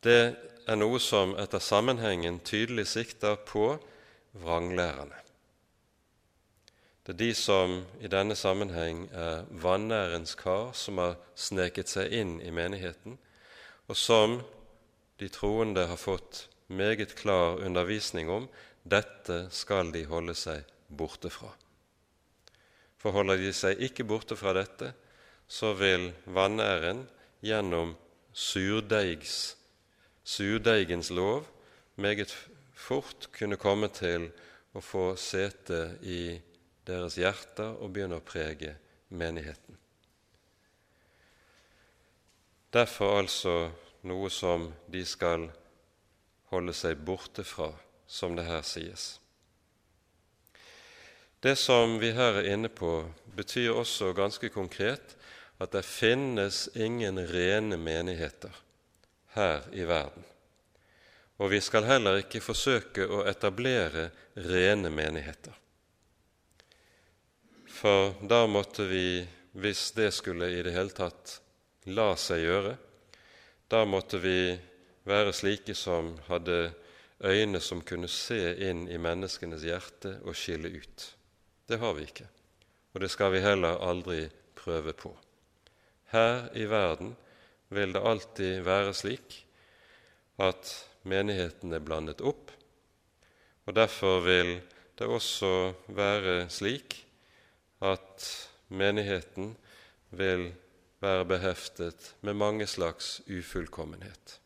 [0.05, 0.37] Det
[0.69, 3.73] er noe som etter sammenhengen tydelig sikter på
[4.37, 5.17] vranglærerne.
[7.07, 12.37] Det er de som i denne sammenheng er vanærens kar, som har sneket seg inn
[12.45, 13.17] i menigheten,
[13.91, 14.39] og som
[15.19, 18.47] de troende har fått meget klar undervisning om
[18.87, 21.51] dette skal de holde seg borte fra.
[23.01, 24.93] For holder de seg ikke borte fra dette,
[25.51, 27.03] så vil vanæren
[27.43, 27.97] gjennom
[28.31, 29.57] surdeigs,
[30.23, 31.49] surdeigens lov
[31.99, 32.31] meget
[32.77, 34.31] fort kunne komme til
[34.71, 36.39] å få sete i
[36.87, 38.77] deres hjerter og begynne å prege
[39.11, 39.75] menigheten.
[42.71, 43.55] Derfor altså
[44.07, 45.49] noe som de skal
[46.51, 47.71] holde seg borte fra,
[48.07, 49.21] som det her sies.
[51.41, 53.05] Det som vi her er inne på,
[53.37, 55.15] betyr også ganske konkret
[55.61, 58.53] at det finnes ingen rene menigheter
[59.37, 60.25] her i verden.
[61.41, 65.55] Og vi skal heller ikke forsøke å etablere rene menigheter.
[67.81, 69.23] For da måtte vi,
[69.57, 71.39] hvis det skulle i det hele tatt
[71.89, 72.75] la seg gjøre.
[73.71, 74.59] Da måtte vi
[75.07, 76.73] være slike som hadde
[77.23, 81.05] øyne som kunne se inn i menneskenes hjerte og skille ut.
[81.71, 82.27] Det har vi ikke,
[82.91, 84.25] og det skal vi heller aldri
[84.59, 85.13] prøve på.
[86.11, 87.13] Her i verden
[87.71, 89.37] vil det alltid være slik
[90.43, 90.73] at
[91.07, 92.51] menigheten er blandet opp,
[93.71, 94.57] og derfor vil
[94.99, 95.53] det også
[95.95, 97.05] være slik
[97.87, 98.27] at
[98.67, 99.55] menigheten
[100.11, 100.49] vil
[101.01, 104.39] være beheftet med mange slags ufullkommenhet.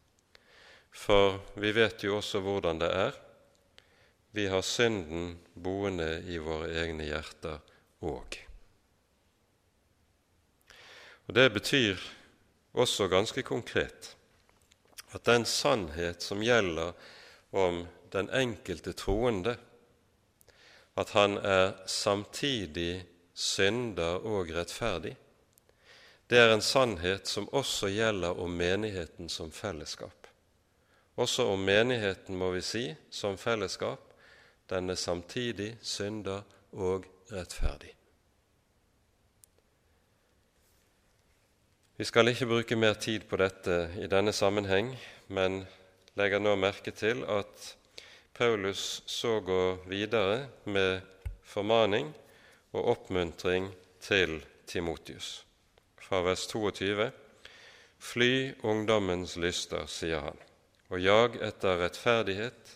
[0.95, 3.15] For vi vet jo også hvordan det er.
[4.35, 7.59] Vi har synden boende i våre egne hjerter
[8.03, 8.39] òg.
[11.27, 11.99] Og Det betyr
[12.73, 14.15] også ganske konkret
[15.15, 16.93] at den sannhet som gjelder
[17.55, 19.57] om den enkelte troende,
[20.99, 25.17] at han er samtidig synder og rettferdig,
[26.31, 30.27] det er en sannhet som også gjelder om menigheten som fellesskap.
[31.15, 34.01] Også om menigheten, må vi si, som fellesskap,
[34.71, 37.93] den er samtidig synder og rettferdig.
[41.97, 44.91] Vi skal ikke bruke mer tid på dette i denne sammenheng,
[45.29, 45.63] men
[46.19, 47.71] legger nå merke til at
[48.35, 51.05] Paulus så går videre med
[51.47, 52.11] formaning
[52.73, 53.71] og oppmuntring
[54.03, 55.44] til Timotius.
[56.05, 57.11] Fra vers 22.:
[57.99, 60.41] Fly ungdommens lyster, sier han,
[60.93, 62.75] og jag etter rettferdighet,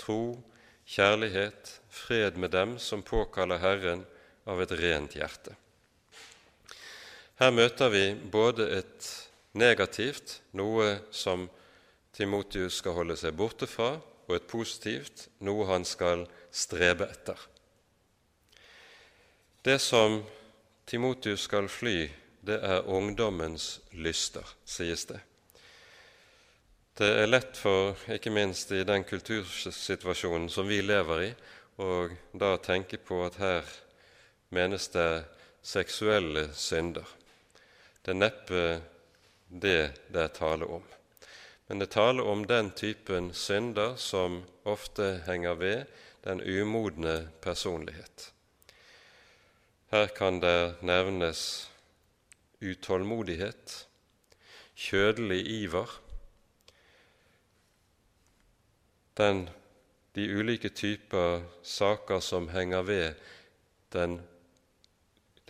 [0.00, 0.40] tro,
[0.88, 4.06] kjærlighet, fred med dem som påkaller Herren
[4.48, 5.52] av et rent hjerte.
[7.40, 9.10] Her møter vi både et
[9.60, 11.50] negativt, noe som
[12.16, 17.36] Timotius skal holde seg borte fra, og et positivt, noe han skal strebe etter.
[19.60, 20.22] Det som
[20.88, 22.08] Timotius skal fly,
[22.40, 25.20] det er ungdommens lyster, sies det.
[27.00, 31.30] Det er lett for, ikke minst i den kultursituasjonen som vi lever i,
[31.80, 33.68] og da tenke på at her
[34.52, 35.24] menes det
[35.62, 37.06] seksuelle synder.
[38.02, 38.64] Det er neppe
[39.48, 40.84] det det er tale om.
[41.70, 45.84] Men det taler om den typen synder som ofte henger ved
[46.24, 48.32] den umodne personlighet.
[49.90, 51.69] Her kan det nevnes
[52.60, 53.88] utålmodighet,
[54.76, 56.00] kjødelig iver,
[59.16, 59.48] den,
[60.14, 63.14] de ulike typer saker som henger ved
[63.92, 64.20] den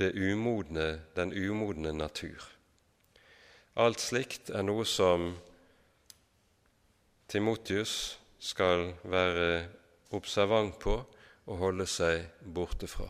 [0.00, 2.46] umodne, den umodne natur.
[3.76, 5.34] Alt slikt er noe som
[7.30, 9.68] Timotius skal være
[10.16, 10.96] observant på
[11.46, 13.06] og holde seg borte fra.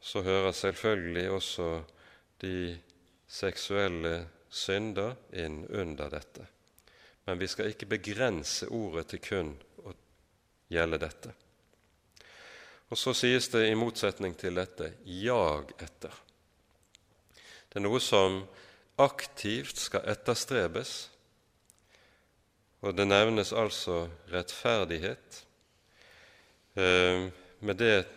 [0.00, 1.66] Så hører selvfølgelig også
[2.40, 2.78] de
[3.30, 4.14] seksuelle
[4.50, 6.46] synder inn under dette.
[7.26, 9.52] Men vi skal ikke begrense ordet til kun
[9.84, 9.94] å
[10.72, 11.34] gjelde dette.
[12.90, 16.14] Og så sies det i motsetning til dette jag etter.
[17.70, 18.40] Det er noe som
[18.98, 20.94] aktivt skal etterstrebes,
[22.80, 25.44] og det nevnes altså rettferdighet.
[26.74, 27.28] Eh,
[27.60, 28.08] med, det,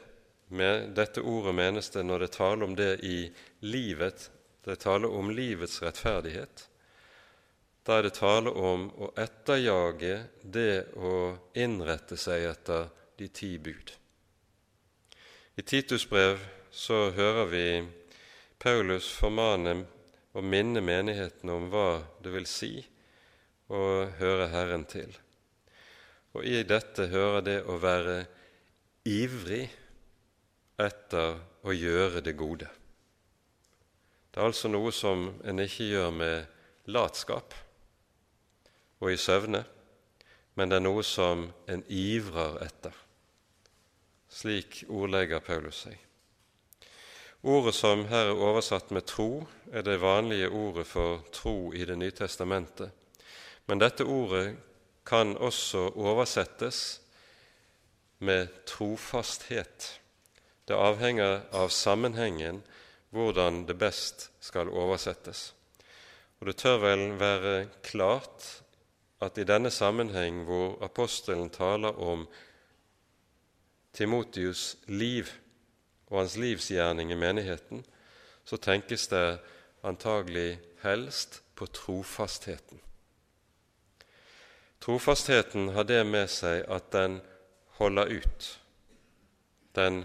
[0.54, 3.18] med dette ordet menes det når det taler om det i
[3.66, 4.30] livet,
[4.64, 6.68] det taler om livets rettferdighet.
[7.84, 12.88] Da er det tale om å etterjage det å innrette seg etter
[13.20, 13.92] de ti bud.
[15.60, 16.40] I Titus brev
[16.72, 17.66] så hører vi
[18.58, 19.76] Paulus formane
[20.34, 22.72] og minne menigheten om hva det vil si
[23.68, 23.84] å
[24.18, 25.12] høre Herren til.
[26.34, 28.24] Og i dette hører det å være
[29.06, 29.68] ivrig
[30.82, 32.70] etter å gjøre det gode.
[34.34, 37.54] Det er altså noe som en ikke gjør med latskap
[39.04, 39.62] og i søvne,
[40.56, 42.96] men det er noe som en ivrer etter.
[44.34, 46.00] Slik ordlegger Paulus seg.
[47.44, 51.98] Ordet som her er oversatt med tro, er det vanlige ordet for tro i Det
[52.00, 52.90] nye testamentet.
[53.68, 54.56] Men dette ordet
[55.06, 57.02] kan også oversettes
[58.20, 60.00] med trofasthet.
[60.68, 62.62] Det avhenger av sammenhengen
[63.14, 65.52] hvordan det best skal oversettes.
[66.40, 68.48] Og det tør vel være klart
[69.24, 72.26] at i denne sammenheng hvor apostelen taler om
[73.94, 75.30] Timotius' liv
[76.10, 77.84] og hans livsgjerning i menigheten,
[78.46, 79.40] så tenkes det
[79.84, 82.82] antagelig helst på trofastheten.
[84.84, 87.22] Trofastheten har det med seg at den
[87.78, 88.50] holder ut.
[89.76, 90.04] Den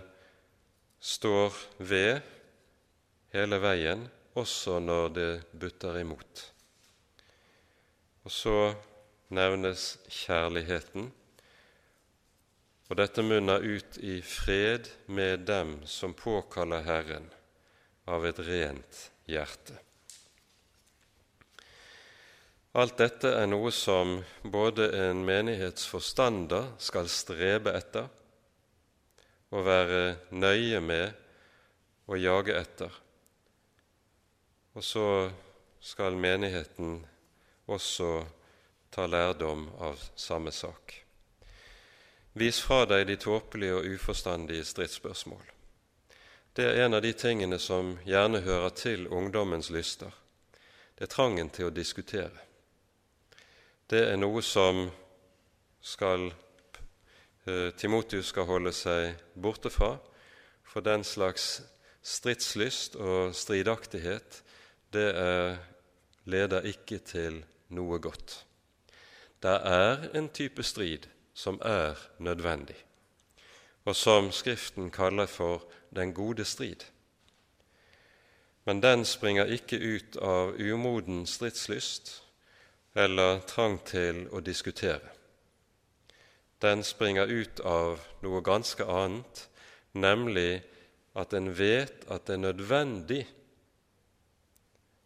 [1.08, 2.20] står ved
[3.32, 4.04] hele veien,
[4.36, 6.42] også når det butter imot.
[8.26, 8.58] Og så
[9.32, 11.08] nevnes kjærligheten,
[12.88, 17.28] og dette munner ut i fred med dem som påkaller Herren
[18.08, 19.76] av et rent hjerte.
[22.78, 28.08] Alt dette er noe som både en menighetsforstander skal strebe etter
[29.50, 31.12] og være nøye med
[32.08, 32.92] og jage etter.
[34.74, 35.30] Og så
[35.80, 37.00] skal menigheten
[37.66, 38.24] også
[38.90, 40.94] ta lærdom av samme sak.
[42.38, 45.44] Vis fra deg de tåpelige og uforstandige stridsspørsmål.
[46.56, 50.10] det er en av de tingene som gjerne hører til ungdommens lyster.
[50.98, 52.40] Det er trangen til å diskutere.
[53.86, 54.88] Det er noe som
[55.80, 56.32] skal,
[57.78, 59.96] Timotius skal holde seg borte fra,
[60.68, 61.60] for den slags
[62.02, 64.42] stridslyst og stridaktighet,
[64.92, 65.56] det er,
[66.24, 67.42] leder ikke til
[67.74, 68.44] noe godt.
[69.42, 72.76] Det er en type strid som er nødvendig,
[73.84, 76.84] og som Skriften kaller for den gode strid.
[78.64, 82.22] Men den springer ikke ut av umoden stridslyst
[82.94, 85.17] eller trang til å diskutere.
[86.58, 89.44] Den springer ut av noe ganske annet,
[89.94, 90.62] nemlig
[91.18, 93.22] at en vet at det er nødvendig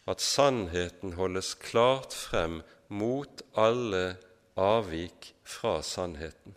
[0.08, 4.16] at sannheten holdes klart frem mot alle
[4.58, 6.56] avvik fra sannheten.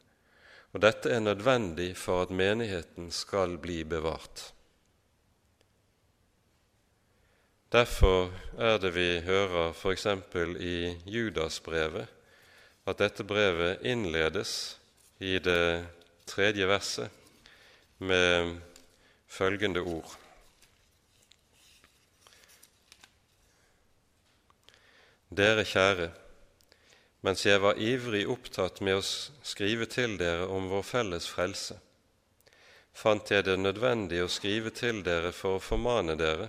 [0.73, 4.51] Og dette er nødvendig for at menigheten skal bli bevart.
[7.71, 10.07] Derfor er det vi hører f.eks.
[10.59, 12.07] i Judasbrevet
[12.85, 14.77] at dette brevet innledes
[15.19, 15.85] i det
[16.25, 17.09] tredje verset
[17.97, 18.57] med
[19.27, 20.15] følgende ord
[25.35, 26.05] Dere kjære,
[27.25, 31.75] mens jeg var ivrig opptatt med å skrive til dere om vår felles frelse,
[32.95, 36.47] fant jeg det nødvendig å skrive til dere for å formane dere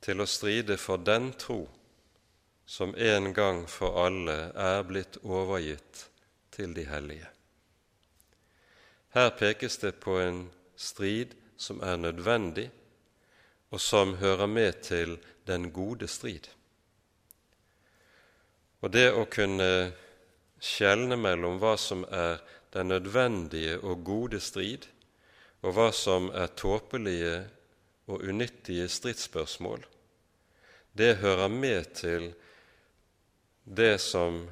[0.00, 1.60] til å stride for den tro
[2.64, 6.06] som en gang for alle er blitt overgitt
[6.54, 7.31] til de hellige.
[9.12, 10.46] Her pekes det på en
[10.76, 12.70] strid som er nødvendig,
[13.70, 16.48] og som hører med til den gode strid.
[18.80, 19.92] Og det å kunne
[20.62, 22.40] skjelne mellom hva som er
[22.72, 24.86] den nødvendige og gode strid,
[25.62, 27.34] og hva som er tåpelige
[28.08, 29.84] og unyttige stridsspørsmål,
[30.92, 32.32] det hører med til
[33.64, 34.46] det som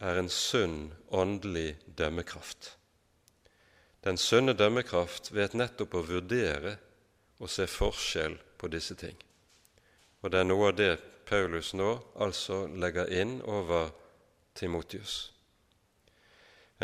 [0.00, 2.74] er en sunn åndelig dømmekraft.
[4.04, 6.76] Den sunne dømmekraft vet nettopp å vurdere
[7.40, 9.16] og se forskjell på disse ting.
[10.20, 10.92] Og det er noe av det
[11.24, 13.90] Paulus nå altså legger inn over
[14.54, 15.32] Timotius.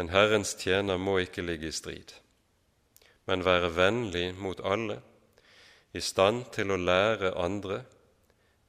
[0.01, 2.14] En Herrens tjener må ikke ligge i strid,
[3.29, 5.01] men være vennlig mot alle,
[5.93, 7.83] i stand til å lære andre,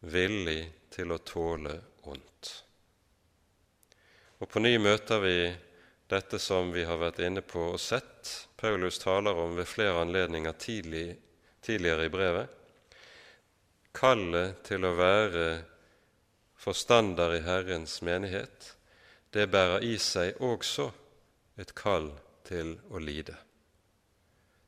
[0.01, 1.77] villig til å tåle
[2.09, 2.51] ondt.
[4.41, 5.35] Og På ny møter vi
[6.11, 10.57] dette som vi har vært inne på og sett Paulus taler om ved flere anledninger
[10.59, 11.15] tidlig,
[11.65, 12.57] tidligere i brevet
[13.95, 15.45] kallet til å være
[16.61, 18.73] forstander i Herrens menighet,
[19.31, 20.89] det bærer i seg også
[21.61, 22.11] et kall
[22.47, 23.35] til å lide.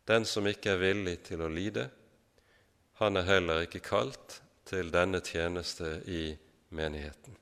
[0.08, 1.88] Den som ikke er villig til å lide,
[3.00, 6.34] han er heller ikke kalt til denne tjeneste i
[6.76, 7.38] menigheten.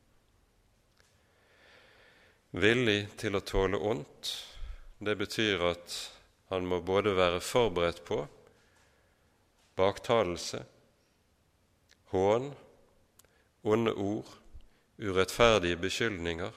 [2.51, 4.31] Villig til å tåle ondt,
[4.99, 5.93] det betyr at
[6.51, 8.17] han må både være forberedt på
[9.79, 10.59] baktalelse,
[12.11, 12.49] hån,
[13.63, 14.27] onde ord,
[14.99, 16.51] urettferdige beskyldninger,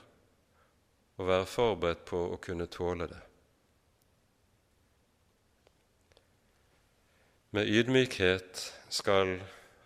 [1.15, 3.23] og være forberedt på å kunne tåle det.
[7.55, 9.37] Med ydmykhet skal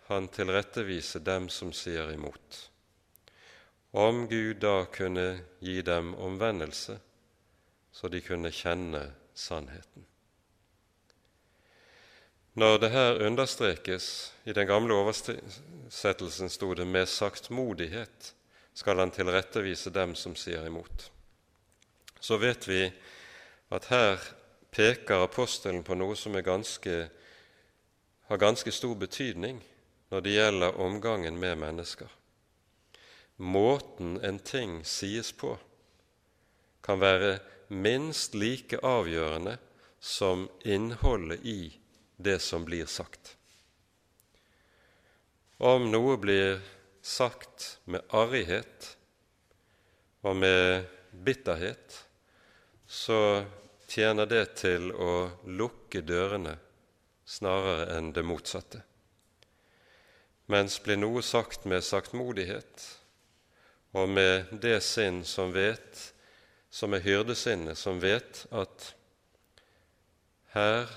[0.07, 2.63] han tilrettevise dem som sier imot.
[3.91, 6.99] Om Gud da kunne gi dem omvendelse,
[7.91, 9.01] så de kunne kjenne
[9.33, 10.05] sannheten.
[12.53, 18.33] Når det her understrekes, i den gamle oversettelsen sto det 'med saktmodighet
[18.73, 21.11] skal han tilrettevise dem som sier imot',
[22.19, 22.91] så vet vi
[23.71, 24.17] at her
[24.71, 27.09] peker apostelen på noe som ganske,
[28.27, 29.63] har ganske stor betydning
[30.11, 32.07] når det gjelder omgangen med mennesker.
[33.39, 35.53] Måten en ting sies på,
[36.83, 37.37] kan være
[37.71, 39.55] minst like avgjørende
[39.99, 41.71] som innholdet i
[42.19, 43.37] det som blir sagt.
[45.57, 46.59] Om noe blir
[46.99, 48.91] sagt med arrighet
[50.27, 51.95] og med bitterhet,
[52.87, 53.45] så
[53.87, 56.57] tjener det til å lukke dørene
[57.23, 58.83] snarere enn det motsatte.
[60.49, 62.98] Mens blir noe sagt med saktmodighet
[63.97, 66.01] og med det sinn som vet,
[66.69, 68.91] som er hyrdesinnet, som vet at
[70.53, 70.89] her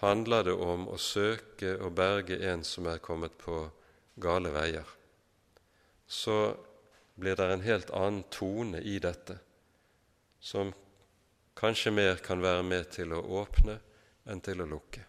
[0.00, 3.62] handler det om å søke å berge en som er kommet på
[4.20, 4.86] gale veier,
[6.06, 6.56] så
[7.20, 9.36] blir det en helt annen tone i dette,
[10.40, 10.72] som
[11.58, 13.76] kanskje mer kan være med til å åpne
[14.30, 15.04] enn til å lukke.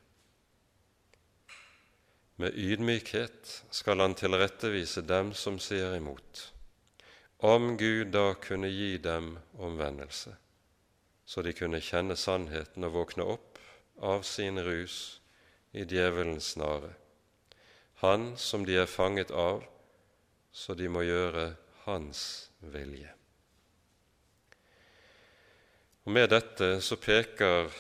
[2.42, 6.48] med ydmykhet skal han tilrettevise dem som sier imot,
[7.42, 10.36] om Gud da kunne gi dem omvendelse,
[11.26, 13.58] så de kunne kjenne sannheten og våkne opp
[13.98, 15.22] av sin rus
[15.74, 16.94] i djevelens snare,
[18.04, 19.64] han som de er fanget av,
[20.52, 21.48] så de må gjøre
[21.88, 23.10] hans vilje.
[26.06, 27.74] Og Med dette så peker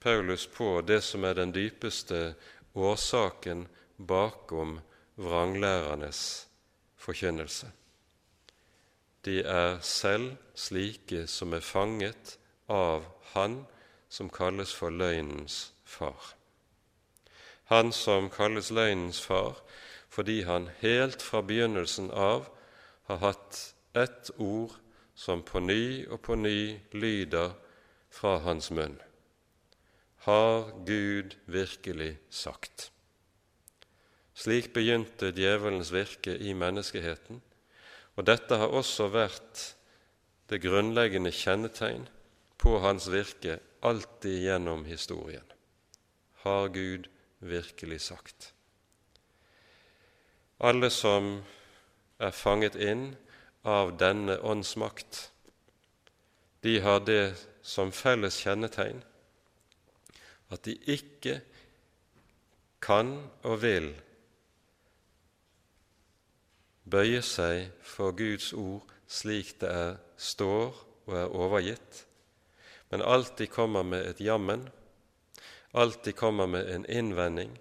[0.00, 2.34] Paulus på det som er den dypeste
[2.74, 3.66] årsaken
[3.96, 4.78] bakom
[5.16, 6.22] vranglærernes
[6.96, 7.77] forkynnelse.
[9.24, 12.38] De er selv slike som er fanget
[12.68, 13.04] av
[13.34, 13.64] Han
[14.08, 16.34] som kalles for løgnens far.
[17.68, 19.60] Han som kalles løgnens far
[20.08, 22.46] fordi han helt fra begynnelsen av
[23.10, 23.58] har hatt
[23.92, 24.72] ett ord
[25.14, 27.52] som på ny og på ny lyder
[28.10, 28.96] fra hans munn.
[30.24, 32.90] Har Gud virkelig sagt?
[34.34, 37.42] Slik begynte djevelens virke i menneskeheten,
[38.18, 39.60] og dette har også vært
[40.50, 42.08] det grunnleggende kjennetegn
[42.58, 45.44] på hans virke alltid gjennom historien.
[46.42, 47.06] Har Gud
[47.38, 48.52] virkelig sagt?
[50.58, 51.36] Alle som
[52.18, 53.12] er fanget inn
[53.62, 55.28] av denne åndsmakt,
[56.66, 59.04] de har det som felles kjennetegn
[60.50, 61.38] at de ikke
[62.82, 63.14] kan
[63.46, 63.92] og vil
[66.90, 70.74] bøye seg for Guds ord slik det er, står
[71.08, 72.04] og er overgitt,
[72.90, 74.68] men alltid kommer med et jammen,
[75.72, 77.52] alltid kommer med en innvending,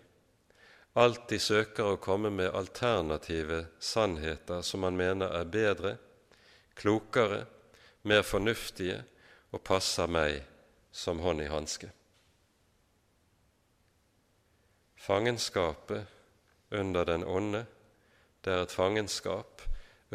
[0.94, 5.96] alltid søker å komme med alternative sannheter som man mener er bedre,
[6.76, 7.46] klokere,
[8.08, 9.02] mer fornuftige
[9.52, 10.42] og passer meg
[10.92, 11.90] som hånd i hanske.
[14.98, 16.08] Fangenskapet
[16.76, 17.64] under den onde
[18.48, 19.62] det er et fangenskap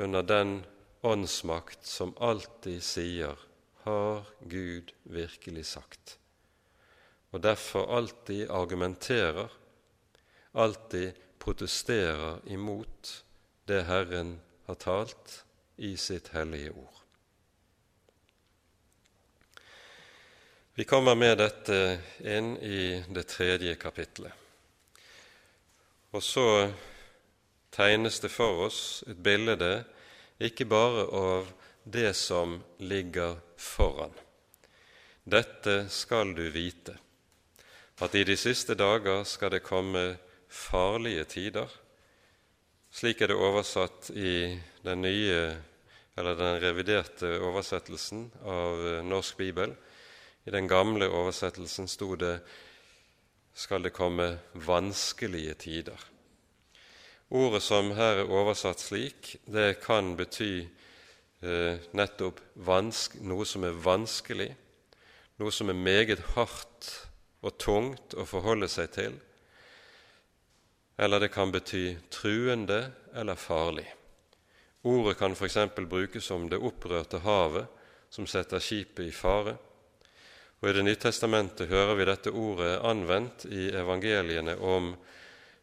[0.01, 0.63] under den
[1.05, 3.37] åndsmakt som alltid sier
[3.85, 6.19] 'Har Gud virkelig sagt?'
[7.33, 9.49] og derfor alltid argumenterer,
[10.55, 13.25] alltid protesterer imot
[13.69, 15.45] det Herren har talt
[15.77, 16.99] i sitt hellige ord.
[20.75, 24.33] Vi kommer med dette inn i det tredje kapitlet.
[26.13, 26.73] Og så
[27.73, 29.57] tegnes det for oss et bilde
[30.43, 31.49] ikke bare av
[31.85, 34.13] det som ligger foran.
[35.25, 36.97] Dette skal du vite,
[38.03, 40.17] at i de siste dager skal det komme
[40.51, 41.69] farlige tider.
[42.93, 45.45] Slik er det oversatt i den nye,
[46.19, 49.73] eller den reviderte oversettelsen av Norsk bibel.
[50.45, 52.41] I den gamle oversettelsen sto det
[53.55, 56.13] 'skal det komme vanskelige tider'.
[57.33, 60.67] Ordet som her er oversatt slik, det kan bety
[61.41, 64.51] eh, nettopp noe som er vanskelig,
[65.41, 66.91] noe som er meget hardt
[67.41, 69.17] og tungt å forholde seg til,
[71.01, 72.83] eller det kan bety truende
[73.17, 73.89] eller farlig.
[74.85, 75.57] Ordet kan f.eks.
[75.89, 77.65] brukes om det opprørte havet
[78.13, 79.57] som setter skipet i fare.
[80.61, 84.93] Og I Det nye testamentet hører vi dette ordet anvendt i evangeliene om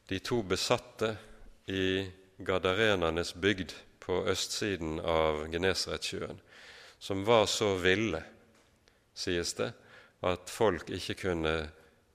[0.09, 1.13] de to besatte
[1.69, 6.39] i Gadarenernes bygd på østsiden av Genesaretsjøen,
[6.99, 8.23] som var så ville,
[9.13, 9.69] sies det,
[10.25, 11.53] at folk ikke kunne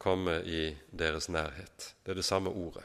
[0.01, 1.95] komme i deres nærhet.
[2.03, 2.85] Det er det samme ordet.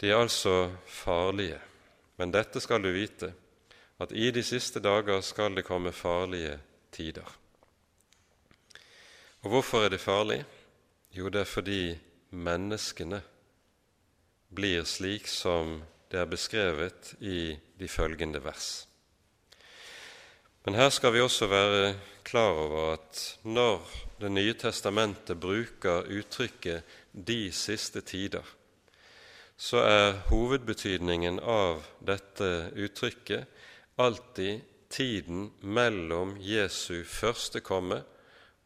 [0.00, 1.58] De er altså farlige,
[2.16, 3.32] men dette skal du vite,
[4.00, 6.58] at i de siste dager skal det komme farlige
[6.92, 7.26] tider.
[9.42, 10.44] Og hvorfor er de farlige?
[11.12, 11.98] Jo, det er fordi
[12.30, 13.22] menneskene
[14.50, 15.80] blir slik som
[16.10, 18.86] det er beskrevet i de følgende vers.
[20.66, 21.94] Men her skal vi også være
[22.26, 23.80] klar over at når
[24.20, 26.82] Det nye testamentet bruker uttrykket
[27.12, 28.44] 'de siste tider',
[29.56, 33.46] så er hovedbetydningen av dette uttrykket
[33.96, 38.02] alltid tiden mellom Jesu første komme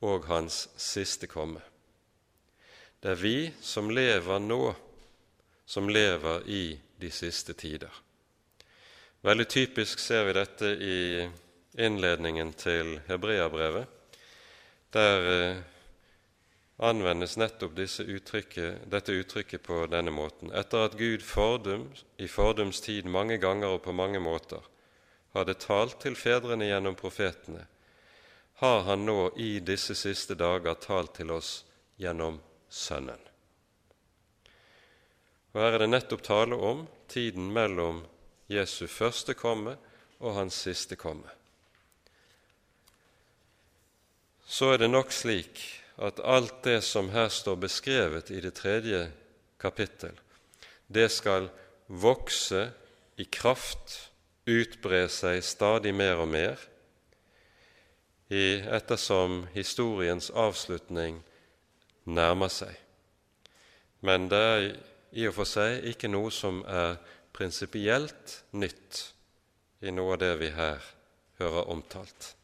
[0.02, 1.60] og hans siste komme.
[3.02, 4.74] Det er vi som lever nå,
[5.66, 6.64] som lever i
[7.00, 7.92] de siste tider.
[9.24, 10.98] Veldig typisk ser vi dette i
[11.80, 13.88] innledningen til Hebreabrevet.
[14.92, 15.62] Der eh,
[16.76, 20.52] anvendes nettopp uttrykket, dette uttrykket på denne måten.
[20.52, 21.88] Etter at Gud fordum,
[22.18, 24.62] i fordums tid mange ganger og på mange måter
[25.34, 27.66] hadde talt til fedrene gjennom profetene,
[28.62, 31.64] har han nå i disse siste dager talt til oss
[31.98, 32.38] gjennom
[32.70, 33.33] Sønnen.
[35.54, 38.02] Og her er det nettopp tale om tiden mellom
[38.50, 39.76] Jesu første komme
[40.18, 41.30] og hans siste komme.
[44.46, 45.62] Så er det nok slik
[46.02, 49.06] at alt det som her står beskrevet i det tredje
[49.62, 50.18] kapittel,
[50.86, 51.48] det skal
[51.86, 52.66] vokse
[53.16, 54.10] i kraft,
[54.46, 56.58] utbre seg stadig mer og mer,
[58.28, 61.22] ettersom historiens avslutning
[62.04, 62.74] nærmer seg.
[64.04, 64.66] Men det er
[65.14, 66.96] i og for seg ikke noe som er
[67.34, 69.00] prinsipielt nytt
[69.82, 70.82] i noe av det vi her
[71.40, 72.34] hører omtalt.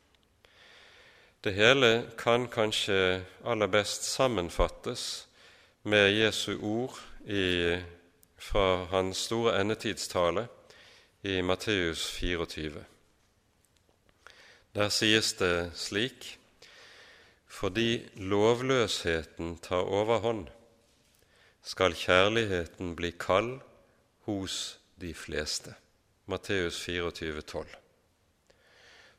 [1.40, 5.26] Det hele kan kanskje aller best sammenfattes
[5.82, 7.78] med Jesu ord i,
[8.36, 10.46] fra hans store endetidstale
[11.22, 12.84] i Matteus 24.
[14.74, 16.36] Der sies det slik:"
[17.50, 20.46] Fordi lovløsheten tar overhånd,
[21.62, 23.60] skal kjærligheten bli kald
[24.26, 25.74] hos de fleste.
[26.26, 27.66] Matteus 24, 12.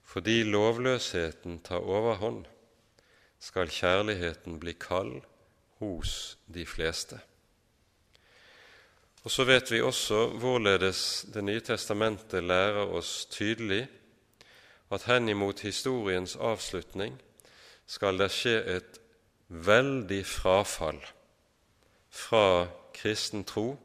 [0.04, 2.46] Fordi lovløsheten tar overhånd,
[3.40, 5.22] skal kjærligheten bli kald
[5.80, 7.20] hos de fleste.
[9.24, 13.88] Og Så vet vi også hvorledes Det nye testamentet lærer oss tydelig
[14.92, 17.22] at henimot historiens avslutning
[17.88, 19.00] skal det skje et
[19.48, 21.00] veldig frafall
[22.12, 23.80] fra kristen tro,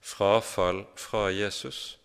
[0.00, 1.98] frafall fra Jesus,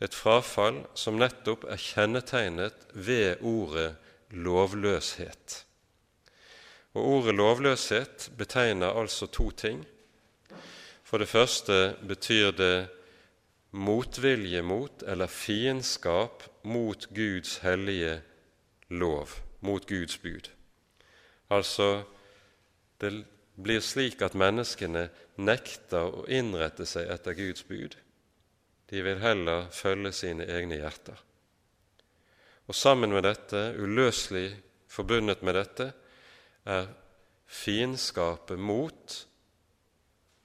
[0.00, 3.94] et frafall som nettopp er kjennetegnet ved ordet
[4.30, 5.62] lovløshet.
[6.96, 9.84] Og Ordet lovløshet betegner altså to ting.
[11.04, 12.88] For det første betyr det
[13.70, 18.22] motvilje mot eller fiendskap mot Guds hellige
[18.88, 19.28] lov,
[19.60, 20.50] mot Guds bud.
[21.50, 22.02] Altså,
[23.00, 23.24] det
[23.56, 27.96] blir slik at menneskene nekter å innrette seg etter Guds bud.
[28.86, 31.18] De vil heller følge sine egne hjerter.
[32.66, 34.50] Og sammen med dette, uløselig
[34.90, 35.90] forbundet med dette,
[36.66, 36.88] er
[37.46, 39.16] fiendskapet mot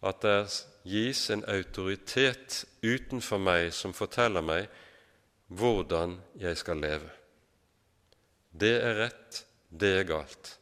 [0.05, 0.37] at det
[0.85, 4.69] gis en autoritet utenfor meg som forteller meg
[5.51, 7.09] hvordan jeg skal leve.
[8.51, 10.55] Det er rett, det er galt.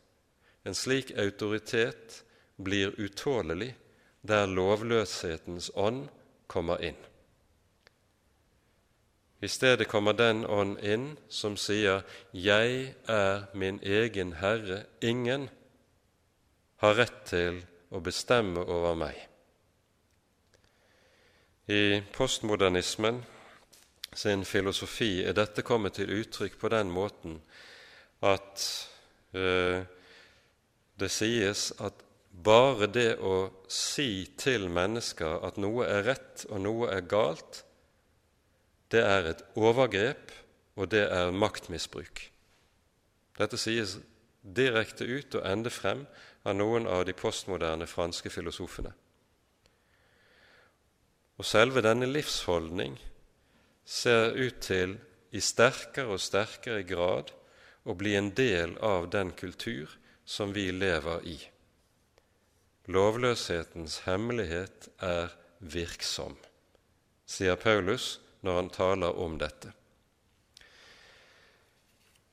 [0.68, 2.24] En slik autoritet
[2.60, 3.74] blir utålelig
[4.22, 6.10] der lovløshetens ånd
[6.48, 6.98] kommer inn.
[9.40, 12.04] I stedet kommer den ånd inn som sier
[12.34, 15.50] 'Jeg er min egen Herre, ingen
[16.78, 19.28] har rett til å bestemme over meg'.
[21.68, 23.24] I postmodernismen
[24.14, 27.42] sin filosofi er dette kommet til uttrykk på den måten
[28.22, 28.64] at
[29.36, 29.86] uh,
[31.00, 31.94] det sies at
[32.30, 37.64] bare det å si til mennesker at noe er rett og noe er galt,
[38.90, 40.32] det er et overgrep,
[40.80, 42.24] og det er maktmisbruk.
[43.38, 43.98] Dette sies
[44.42, 46.06] direkte ut og ende frem
[46.48, 48.94] av noen av de postmoderne franske filosofene.
[51.40, 52.98] Og selve denne livsholdning
[53.86, 54.98] ser ut til
[55.32, 57.32] i sterkere og sterkere grad
[57.88, 59.92] å bli en del av den kultur
[60.26, 61.38] som vi lever i.
[62.90, 65.30] Lovløshetens hemmelighet er
[65.60, 66.34] virksom,
[67.30, 69.70] sier Paulus når han taler om dette.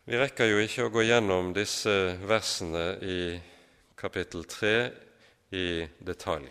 [0.07, 1.92] Vi rekker jo ikke å gå gjennom disse
[2.24, 3.18] versene i
[4.00, 4.72] kapittel 3
[5.59, 5.68] i
[6.07, 6.48] detalj,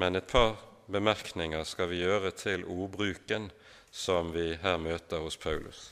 [0.00, 0.56] men et par
[0.90, 3.50] bemerkninger skal vi gjøre til ordbruken
[3.94, 5.90] som vi her møter hos Paulus.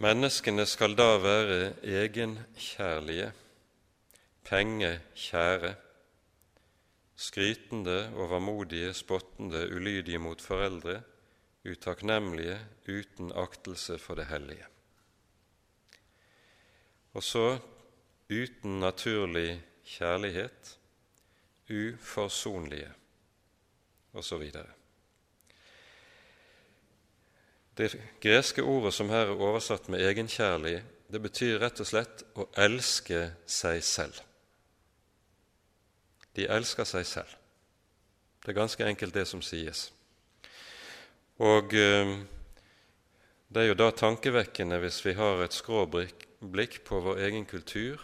[0.00, 3.32] Menneskene skal da være egenkjærlige,
[4.48, 5.74] pengekjære,
[7.20, 11.02] skrytende, overmodige, spottende, ulydige mot foreldre,
[11.68, 12.56] utakknemlige,
[12.88, 14.64] uten aktelse for det hellige.
[17.12, 17.58] Og så
[18.30, 20.78] uten naturlig kjærlighet,
[21.68, 22.92] uforsonlige
[24.12, 24.48] osv.
[27.80, 32.44] Det greske ordet som her er oversatt med egenkjærlig, det betyr rett og slett å
[32.60, 34.18] elske seg selv.
[36.36, 37.32] De elsker seg selv.
[38.44, 39.86] Det er ganske enkelt det som sies.
[41.40, 42.12] Og eh,
[43.48, 47.96] det er jo da tankevekkende hvis vi har et skråblikk på vår egen kultur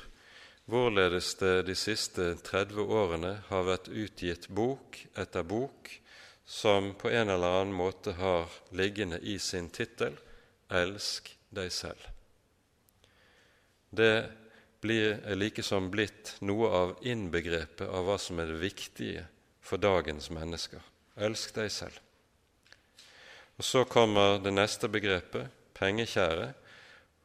[0.64, 5.93] hvorledes det de siste 30 årene har vært utgitt bok etter bok
[6.47, 10.17] som på en eller annen måte har liggende i sin tittel
[10.71, 12.09] 'Elsk deg selv'.
[13.91, 14.31] Det
[14.81, 19.27] blir, likesom blitt noe av innbegrepet av hva som er det viktige
[19.61, 20.81] for dagens mennesker.
[21.17, 21.99] Elsk deg selv.
[23.59, 26.53] Og Så kommer det neste begrepet, pengekjære,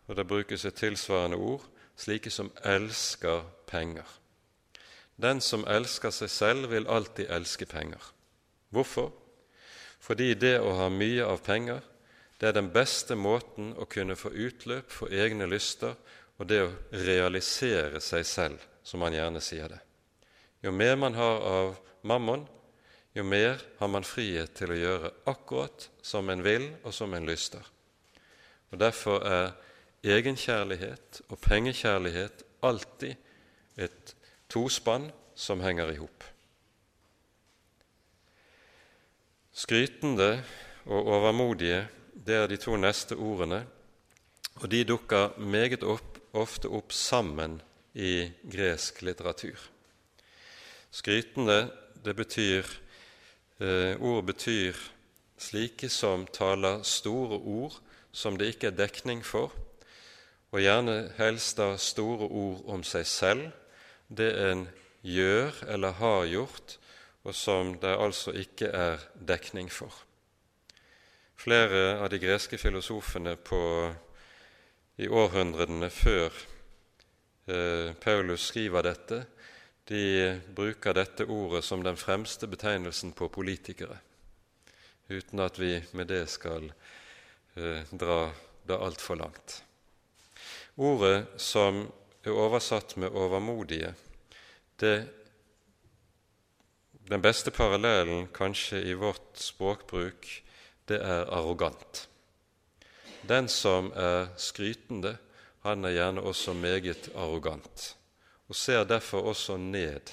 [0.08, 1.62] og det brukes et tilsvarende ord,
[1.96, 4.08] slike som elsker penger.
[5.22, 8.02] Den som elsker seg selv, vil alltid elske penger.
[8.72, 9.12] Hvorfor?
[10.02, 11.82] Fordi det å ha mye av penger,
[12.42, 15.94] det er den beste måten å kunne få utløp for egne lyster
[16.40, 16.72] og det å
[17.04, 19.78] realisere seg selv, som man gjerne sier det.
[20.66, 22.48] Jo mer man har av mammon,
[23.14, 27.28] jo mer har man frihet til å gjøre akkurat som en vil, og som en
[27.30, 27.62] lyster.
[28.72, 29.52] Og Derfor er
[30.02, 33.16] egenkjærlighet og pengekjærlighet alltid
[33.78, 34.16] et
[34.50, 36.31] tospann som henger i hop.
[39.62, 40.41] Skrytende
[40.89, 41.84] og overmodige,
[42.26, 43.59] det er de to neste ordene,
[44.57, 47.59] og de dukker meget opp, ofte opp sammen
[47.93, 49.59] i gresk litteratur.
[50.89, 51.59] Skrytende,
[52.01, 52.66] det betyr
[53.62, 54.82] eh, Ord betyr
[55.38, 57.78] slike som taler store ord
[58.12, 59.53] som det ikke er dekning for,
[60.51, 63.49] og gjerne helst da store ord om seg selv,
[64.09, 64.66] det en
[65.05, 66.80] gjør eller har gjort,
[67.24, 69.94] og som det altså ikke er dekning for.
[71.42, 73.62] Flere av de greske filosofene på,
[75.02, 76.30] i århundrene før
[77.50, 79.24] eh, Paulus skriver dette,
[79.90, 80.04] de
[80.56, 83.98] bruker dette ordet som den fremste betegnelsen på politikere,
[85.10, 88.22] uten at vi med det skal eh, dra
[88.70, 89.58] det altfor langt.
[90.78, 91.84] Ordet som
[92.24, 93.94] er oversatt med 'overmodige',
[94.80, 95.21] det,
[97.12, 100.28] den beste parallellen kanskje i vårt språkbruk,
[100.88, 102.07] det er arrogant.
[103.28, 105.18] Den som er skrytende,
[105.66, 107.91] han er gjerne også meget arrogant
[108.47, 110.12] og ser derfor også ned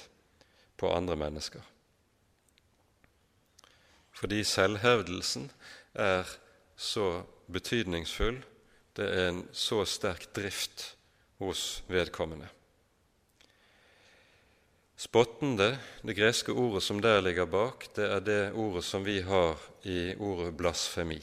[0.77, 1.63] på andre mennesker.
[4.15, 5.49] Fordi selvhevdelsen
[5.93, 6.27] er
[6.75, 8.43] så betydningsfull,
[8.95, 10.95] det er en så sterk drift
[11.39, 12.47] hos vedkommende.
[14.99, 19.55] Spottende, det greske ordet som der ligger bak, det er det ordet som vi har
[19.87, 21.21] i ordet blasfemi.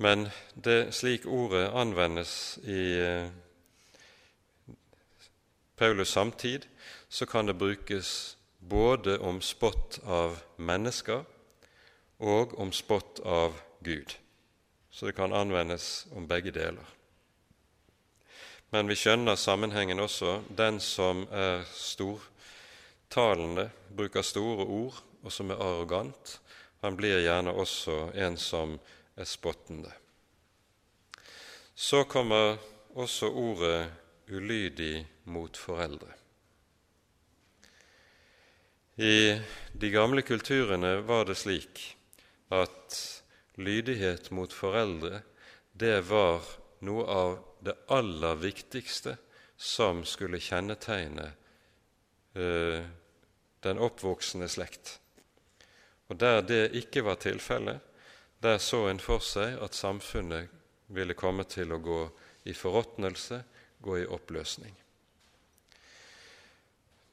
[0.00, 3.28] Men det, slik ordet anvendes i eh,
[5.76, 6.64] Paulus' samtid,
[7.08, 11.28] så kan det brukes både om spott av mennesker
[12.18, 14.16] og om spott av Gud.
[14.90, 16.95] Så det kan anvendes om begge deler.
[18.74, 20.40] Men vi skjønner sammenhengen også.
[20.48, 26.38] Den som er stortalende, bruker store ord, og som er arrogant,
[26.82, 28.76] han blir gjerne også en som
[29.16, 29.92] er spottende.
[31.74, 32.56] Så kommer
[32.96, 33.90] også ordet
[34.30, 36.12] ulydig mot foreldre.
[38.96, 39.36] I
[39.76, 41.82] de gamle kulturene var det slik
[42.48, 42.96] at
[43.60, 45.20] lydighet mot foreldre
[45.76, 46.40] det var
[46.86, 47.34] noe av
[47.66, 49.16] det aller viktigste
[49.56, 51.30] som skulle kjennetegne
[52.34, 52.86] eh,
[53.66, 54.98] den oppvoksende slekt.
[56.08, 57.80] Og Der det ikke var tilfellet,
[58.42, 60.48] der så en for seg at samfunnet
[60.86, 62.02] ville komme til å gå
[62.46, 63.42] i forråtnelse,
[63.82, 64.74] gå i oppløsning.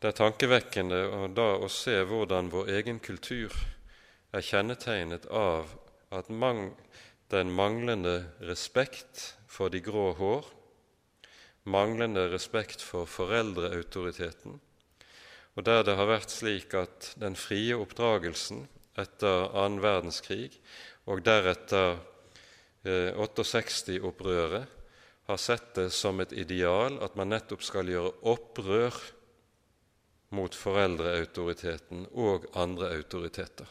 [0.03, 3.55] Det er tankevekkende da å se hvordan vår egen kultur
[4.35, 5.71] er kjennetegnet av
[6.13, 6.73] at mang,
[7.31, 10.45] den manglende respekt for de grå hår,
[11.69, 14.57] manglende respekt for foreldreautoriteten,
[15.53, 18.65] og der det har vært slik at den frie oppdragelsen
[18.99, 20.49] etter annen verdenskrig
[21.09, 21.99] og deretter
[22.85, 24.79] eh, 68-opprøret
[25.29, 28.97] har sett det som et ideal at man nettopp skal gjøre opprør
[30.33, 33.69] mot foreldreautoriteten og andre autoriteter,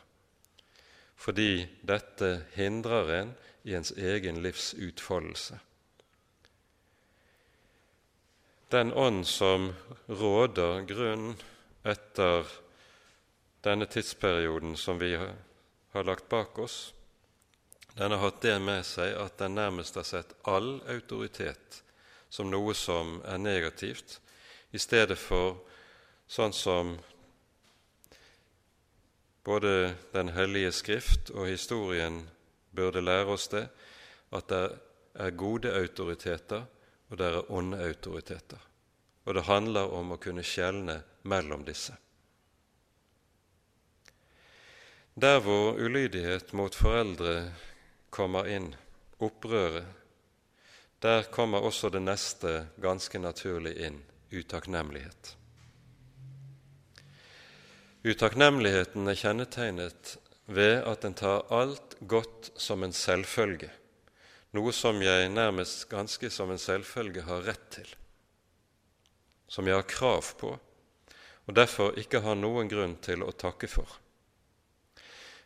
[1.18, 3.34] fordi dette hindrer en
[3.66, 5.58] i ens egen livs utfoldelse.
[8.72, 9.72] Den ånd som
[10.06, 11.34] råder grunnen
[11.84, 12.46] etter
[13.60, 16.94] denne tidsperioden som vi har lagt bak oss,
[17.92, 21.82] den har hatt det med seg at den nærmest har sett all autoritet
[22.32, 24.20] som noe som er negativt,
[24.72, 25.58] i stedet for
[26.24, 26.96] sånn som
[29.44, 32.22] både Den hellige skrift og historien
[32.72, 33.66] burde lære oss det,
[34.32, 34.68] at det
[35.12, 36.64] er gode autoriteter,
[37.12, 38.60] og det er onde autoriteter.
[39.28, 41.92] Og det handler om å kunne skjelne mellom disse.
[45.14, 47.52] Der hvor ulydighet mot foreldre
[48.08, 48.70] kommer inn,
[49.20, 49.84] opprøret,
[51.04, 54.00] der kommer også det neste ganske naturlig inn
[54.32, 55.34] utakknemlighet.
[58.08, 60.16] Utakknemligheten er kjennetegnet
[60.48, 63.68] ved at en tar alt godt som en selvfølge,
[64.52, 67.88] noe som jeg nærmest ganske som en selvfølge har rett til,
[69.48, 70.52] som jeg har krav på,
[71.46, 73.88] og derfor ikke har noen grunn til å takke for.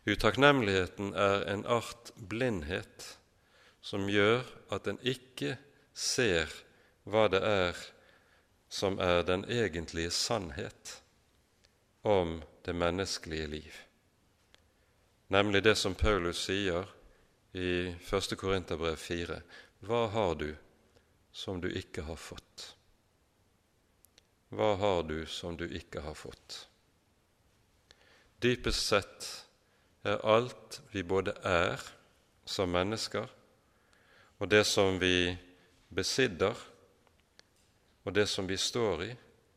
[0.07, 3.07] Utakknemligheten er en art blindhet
[3.83, 4.45] som gjør
[4.75, 5.57] at en ikke
[5.95, 6.51] ser
[7.07, 7.79] hva det er
[8.71, 11.01] som er den egentlige sannhet
[12.07, 13.75] om det menneskelige liv,
[15.31, 16.91] nemlig det som Paulus sier
[17.57, 18.37] i 1.
[18.37, 19.41] Korinterbrev 4.:
[19.81, 20.51] Hva har du
[21.33, 22.77] som du ikke har fått?
[24.53, 26.67] Hva har du som du ikke har fått?
[28.45, 29.29] Dypest sett
[30.05, 31.81] er alt vi både er
[32.45, 33.25] som mennesker,
[34.37, 35.33] og det som vi
[35.89, 36.57] besidder,
[38.05, 39.09] og det som vi står i,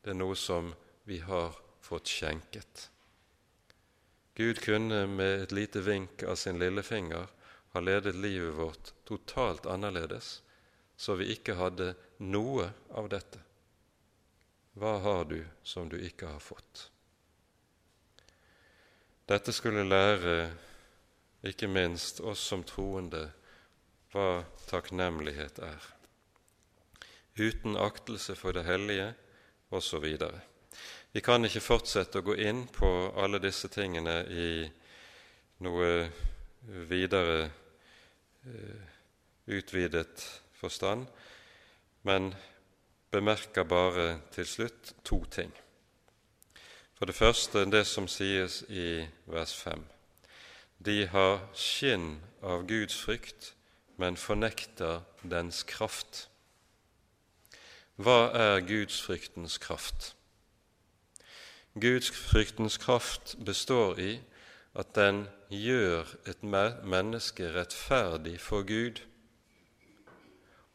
[0.04, 0.72] det er noe som
[1.04, 1.52] vi har
[1.84, 2.88] fått skjenket.
[4.40, 7.28] Gud kunne med et lite vink av sin lillefinger
[7.74, 10.42] ha ledet livet vårt totalt annerledes,
[10.96, 13.40] så vi ikke hadde noe av dette.
[14.80, 16.90] Hva har du som du ikke har fått?
[19.30, 20.50] Dette skulle lære
[21.46, 23.28] ikke minst oss som troende
[24.12, 25.84] hva takknemlighet er.
[27.38, 29.12] Uten aktelse for det hellige
[29.70, 30.08] osv.
[31.12, 34.50] Vi kan ikke fortsette å gå inn på alle disse tingene i
[35.64, 35.92] noe
[36.90, 37.50] videre
[39.48, 41.08] utvidet forstand,
[42.04, 42.34] men
[43.12, 45.54] bemerker bare til slutt to ting.
[46.94, 49.86] For det første det som sies i vers 5.
[50.86, 53.54] De har skinn av Guds frykt
[54.00, 56.30] men fornekter dens kraft.
[58.00, 60.14] Hva er gudsfryktens kraft?
[61.76, 64.14] Gudsfryktens kraft består i
[64.80, 69.02] at den gjør et menneske rettferdig for Gud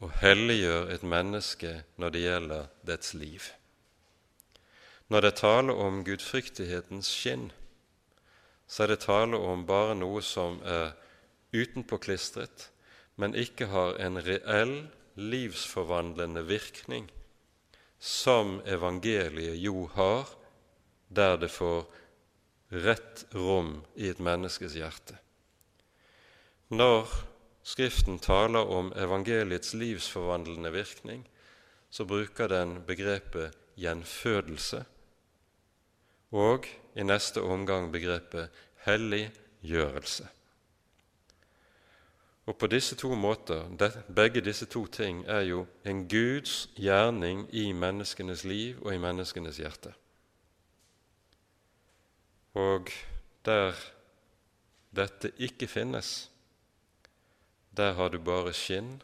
[0.03, 3.47] og helliggjør et menneske når det gjelder dets liv.
[5.09, 7.49] Når det er tale om gudfryktighetens skinn,
[8.67, 10.95] så er det tale om bare noe som er
[11.53, 12.69] utenpåklistret,
[13.15, 14.75] men ikke har en reell
[15.15, 17.05] livsforvandlende virkning,
[17.99, 20.27] som evangeliet jo har,
[21.09, 21.85] der det får
[22.83, 25.15] rett rom i et menneskes hjerte.
[26.75, 27.09] Når
[27.65, 31.23] Skriften taler om evangeliets livsforvandlende virkning,
[31.89, 34.83] så bruker den begrepet gjenfødelse
[36.31, 38.53] og i neste omgang begrepet
[38.85, 40.27] helliggjørelse.
[42.45, 43.65] Og på disse to måter,
[44.15, 49.57] begge disse to ting, er jo en Guds gjerning i menneskenes liv og i menneskenes
[49.57, 49.93] hjerte.
[52.55, 52.91] Og
[53.45, 53.75] der
[54.95, 56.29] dette ikke finnes,
[57.75, 59.01] der har du bare skinn,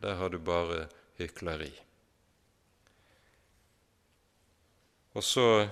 [0.00, 0.86] der har du bare
[1.18, 1.72] hykleri.
[5.14, 5.68] Og så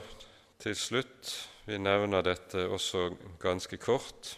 [0.62, 1.32] til slutt,
[1.66, 3.08] vi nevner dette også
[3.40, 4.36] ganske kort,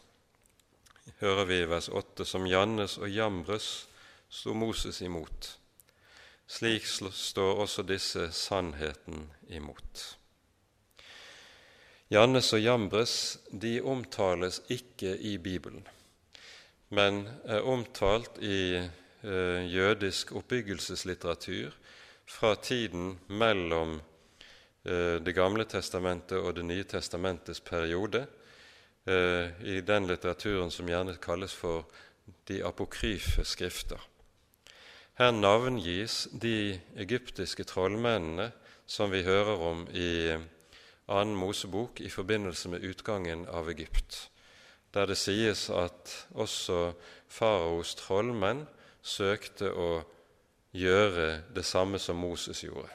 [1.21, 3.89] hører vi i vers 8, som Jannes og Jambres
[4.29, 5.59] sto Moses imot.
[6.47, 10.19] Slik står også disse sannheten imot.
[12.11, 15.87] Jannes og Jambres de omtales ikke i Bibelen,
[16.91, 21.73] men er omtalt i eh, jødisk oppbyggelseslitteratur
[22.27, 24.01] fra tiden mellom
[24.85, 28.27] eh, Det gamle testamentet og Det nye testamentets periode,
[29.07, 31.85] Eh, i den litteraturen som gjerne kalles for
[32.49, 34.01] de apokryfe skrifter.
[35.21, 38.49] Her navngis de egyptiske trollmennene
[38.87, 40.39] som vi hører om i
[41.07, 44.31] annen Mosebok i forbindelse med utgangen av Egypt,
[44.95, 46.95] der det sies at også
[47.29, 48.65] faraos trollmenn
[49.03, 49.91] søkte å
[50.73, 52.89] gjøre det samme som Moses gjorde.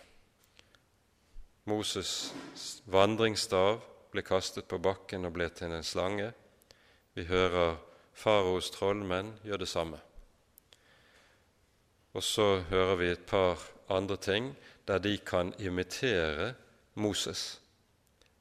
[1.70, 2.32] Moses'
[2.90, 6.32] vandringsstav ble kastet på bakken og ble til en slange.
[7.14, 7.78] Vi hører
[8.18, 10.00] faraos trollmenn gjør det samme.
[12.18, 14.56] Og så hører vi et par andre ting
[14.88, 16.56] der de kan imitere
[16.96, 17.60] Moses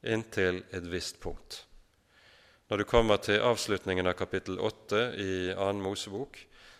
[0.02, 1.64] inntil et visst punkt.
[2.68, 5.72] Når du kommer til avslutningen av kapittel 8 i 2.
[5.80, 6.36] Mosebok,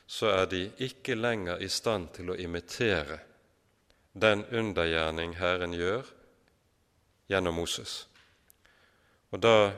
[0.07, 3.19] så er de ikke lenger i stand til å imitere
[4.13, 6.07] den undergjerning Herren gjør
[7.29, 8.07] gjennom Moses.
[9.33, 9.71] Og da,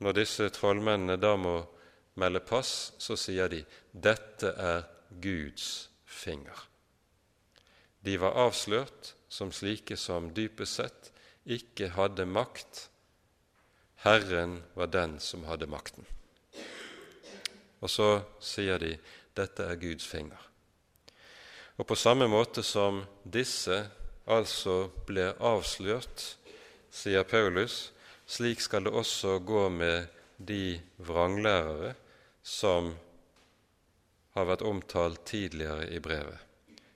[0.00, 1.58] når disse trollmennene da må
[2.20, 4.84] melde pass, så sier de 'dette er
[5.20, 6.66] Guds finger'.
[8.04, 11.12] De var avslørt som slike som dypest sett
[11.44, 12.88] ikke hadde makt.
[14.04, 16.06] Herren var den som hadde makten.
[17.80, 18.10] Og så
[18.40, 18.94] sier de
[19.36, 20.40] dette er Guds finger.
[21.80, 23.78] Og på samme måte som disse
[24.30, 26.24] altså ble avslørt,
[26.92, 27.90] sier Paulus,
[28.28, 31.94] slik skal det også gå med de vranglærere
[32.42, 32.92] som
[34.36, 36.38] har vært omtalt tidligere i brevet.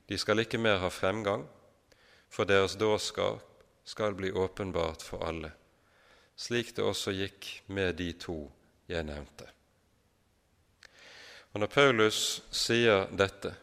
[0.08, 1.46] De skal ikke mer ha fremgang,
[2.28, 3.53] for deres dårskap
[3.84, 5.52] skal bli åpenbart for alle,
[6.36, 8.38] slik det også gikk med de to
[8.88, 9.48] jeg nevnte.
[11.54, 12.18] Og Når Paulus
[12.50, 13.54] sier dette,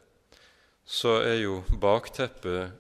[0.86, 2.72] så er jo bakteppet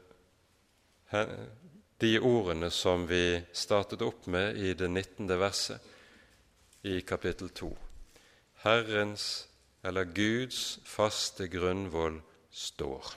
[2.01, 5.27] de ordene som vi startet opp med i det 19.
[5.39, 5.91] verset
[6.87, 7.69] i kapittel 2.
[8.63, 9.47] Herrens,
[9.83, 13.11] eller Guds, faste grunnvoll står.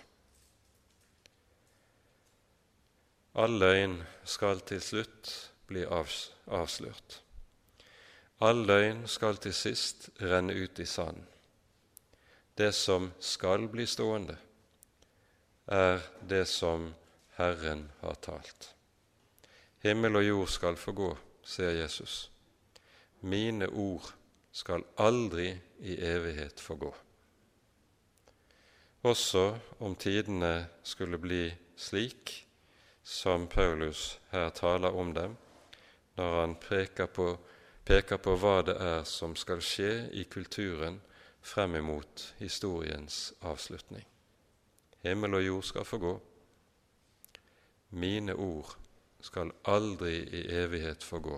[3.35, 5.31] All løgn skal til slutt
[5.67, 7.17] bli avslørt.
[8.47, 11.19] All løgn skal til sist renne ut i sand.
[12.55, 14.37] Det som skal bli stående,
[15.67, 16.93] er det som
[17.35, 18.71] Herren har talt.
[19.83, 21.11] Himmel og jord skal forgå,
[21.43, 22.31] sier Jesus.
[23.27, 24.13] Mine ord
[24.55, 25.51] skal aldri
[25.83, 26.95] i evighet forgå.
[29.03, 32.44] Også om tidene skulle bli slik
[33.05, 35.37] som Paulus her taler om dem,
[36.17, 37.39] når han peker på,
[37.85, 41.01] peker på hva det er som skal skje i kulturen
[41.45, 44.07] frem imot historiens avslutning.
[45.05, 46.15] Himmel og jord skal forgå,
[47.91, 48.73] mine ord
[49.21, 51.37] skal aldri i evighet forgå,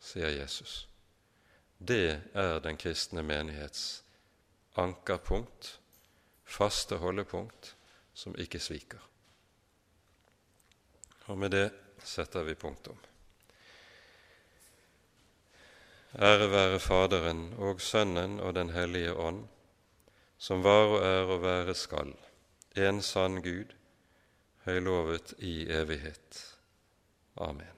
[0.00, 0.84] sier Jesus.
[1.78, 4.04] Det er den kristne menighets
[4.76, 5.78] ankerpunkt,
[6.44, 7.74] faste holdepunkt,
[8.14, 9.00] som ikke sviker.
[11.28, 11.68] Og med det
[12.04, 12.96] setter vi punktum.
[16.16, 19.44] Ære være Faderen og Sønnen og Den hellige ånd,
[20.38, 22.14] som var og er og være skal,
[22.76, 23.74] en sann Gud,
[24.64, 26.44] høylovet i evighet.
[27.36, 27.77] Amen.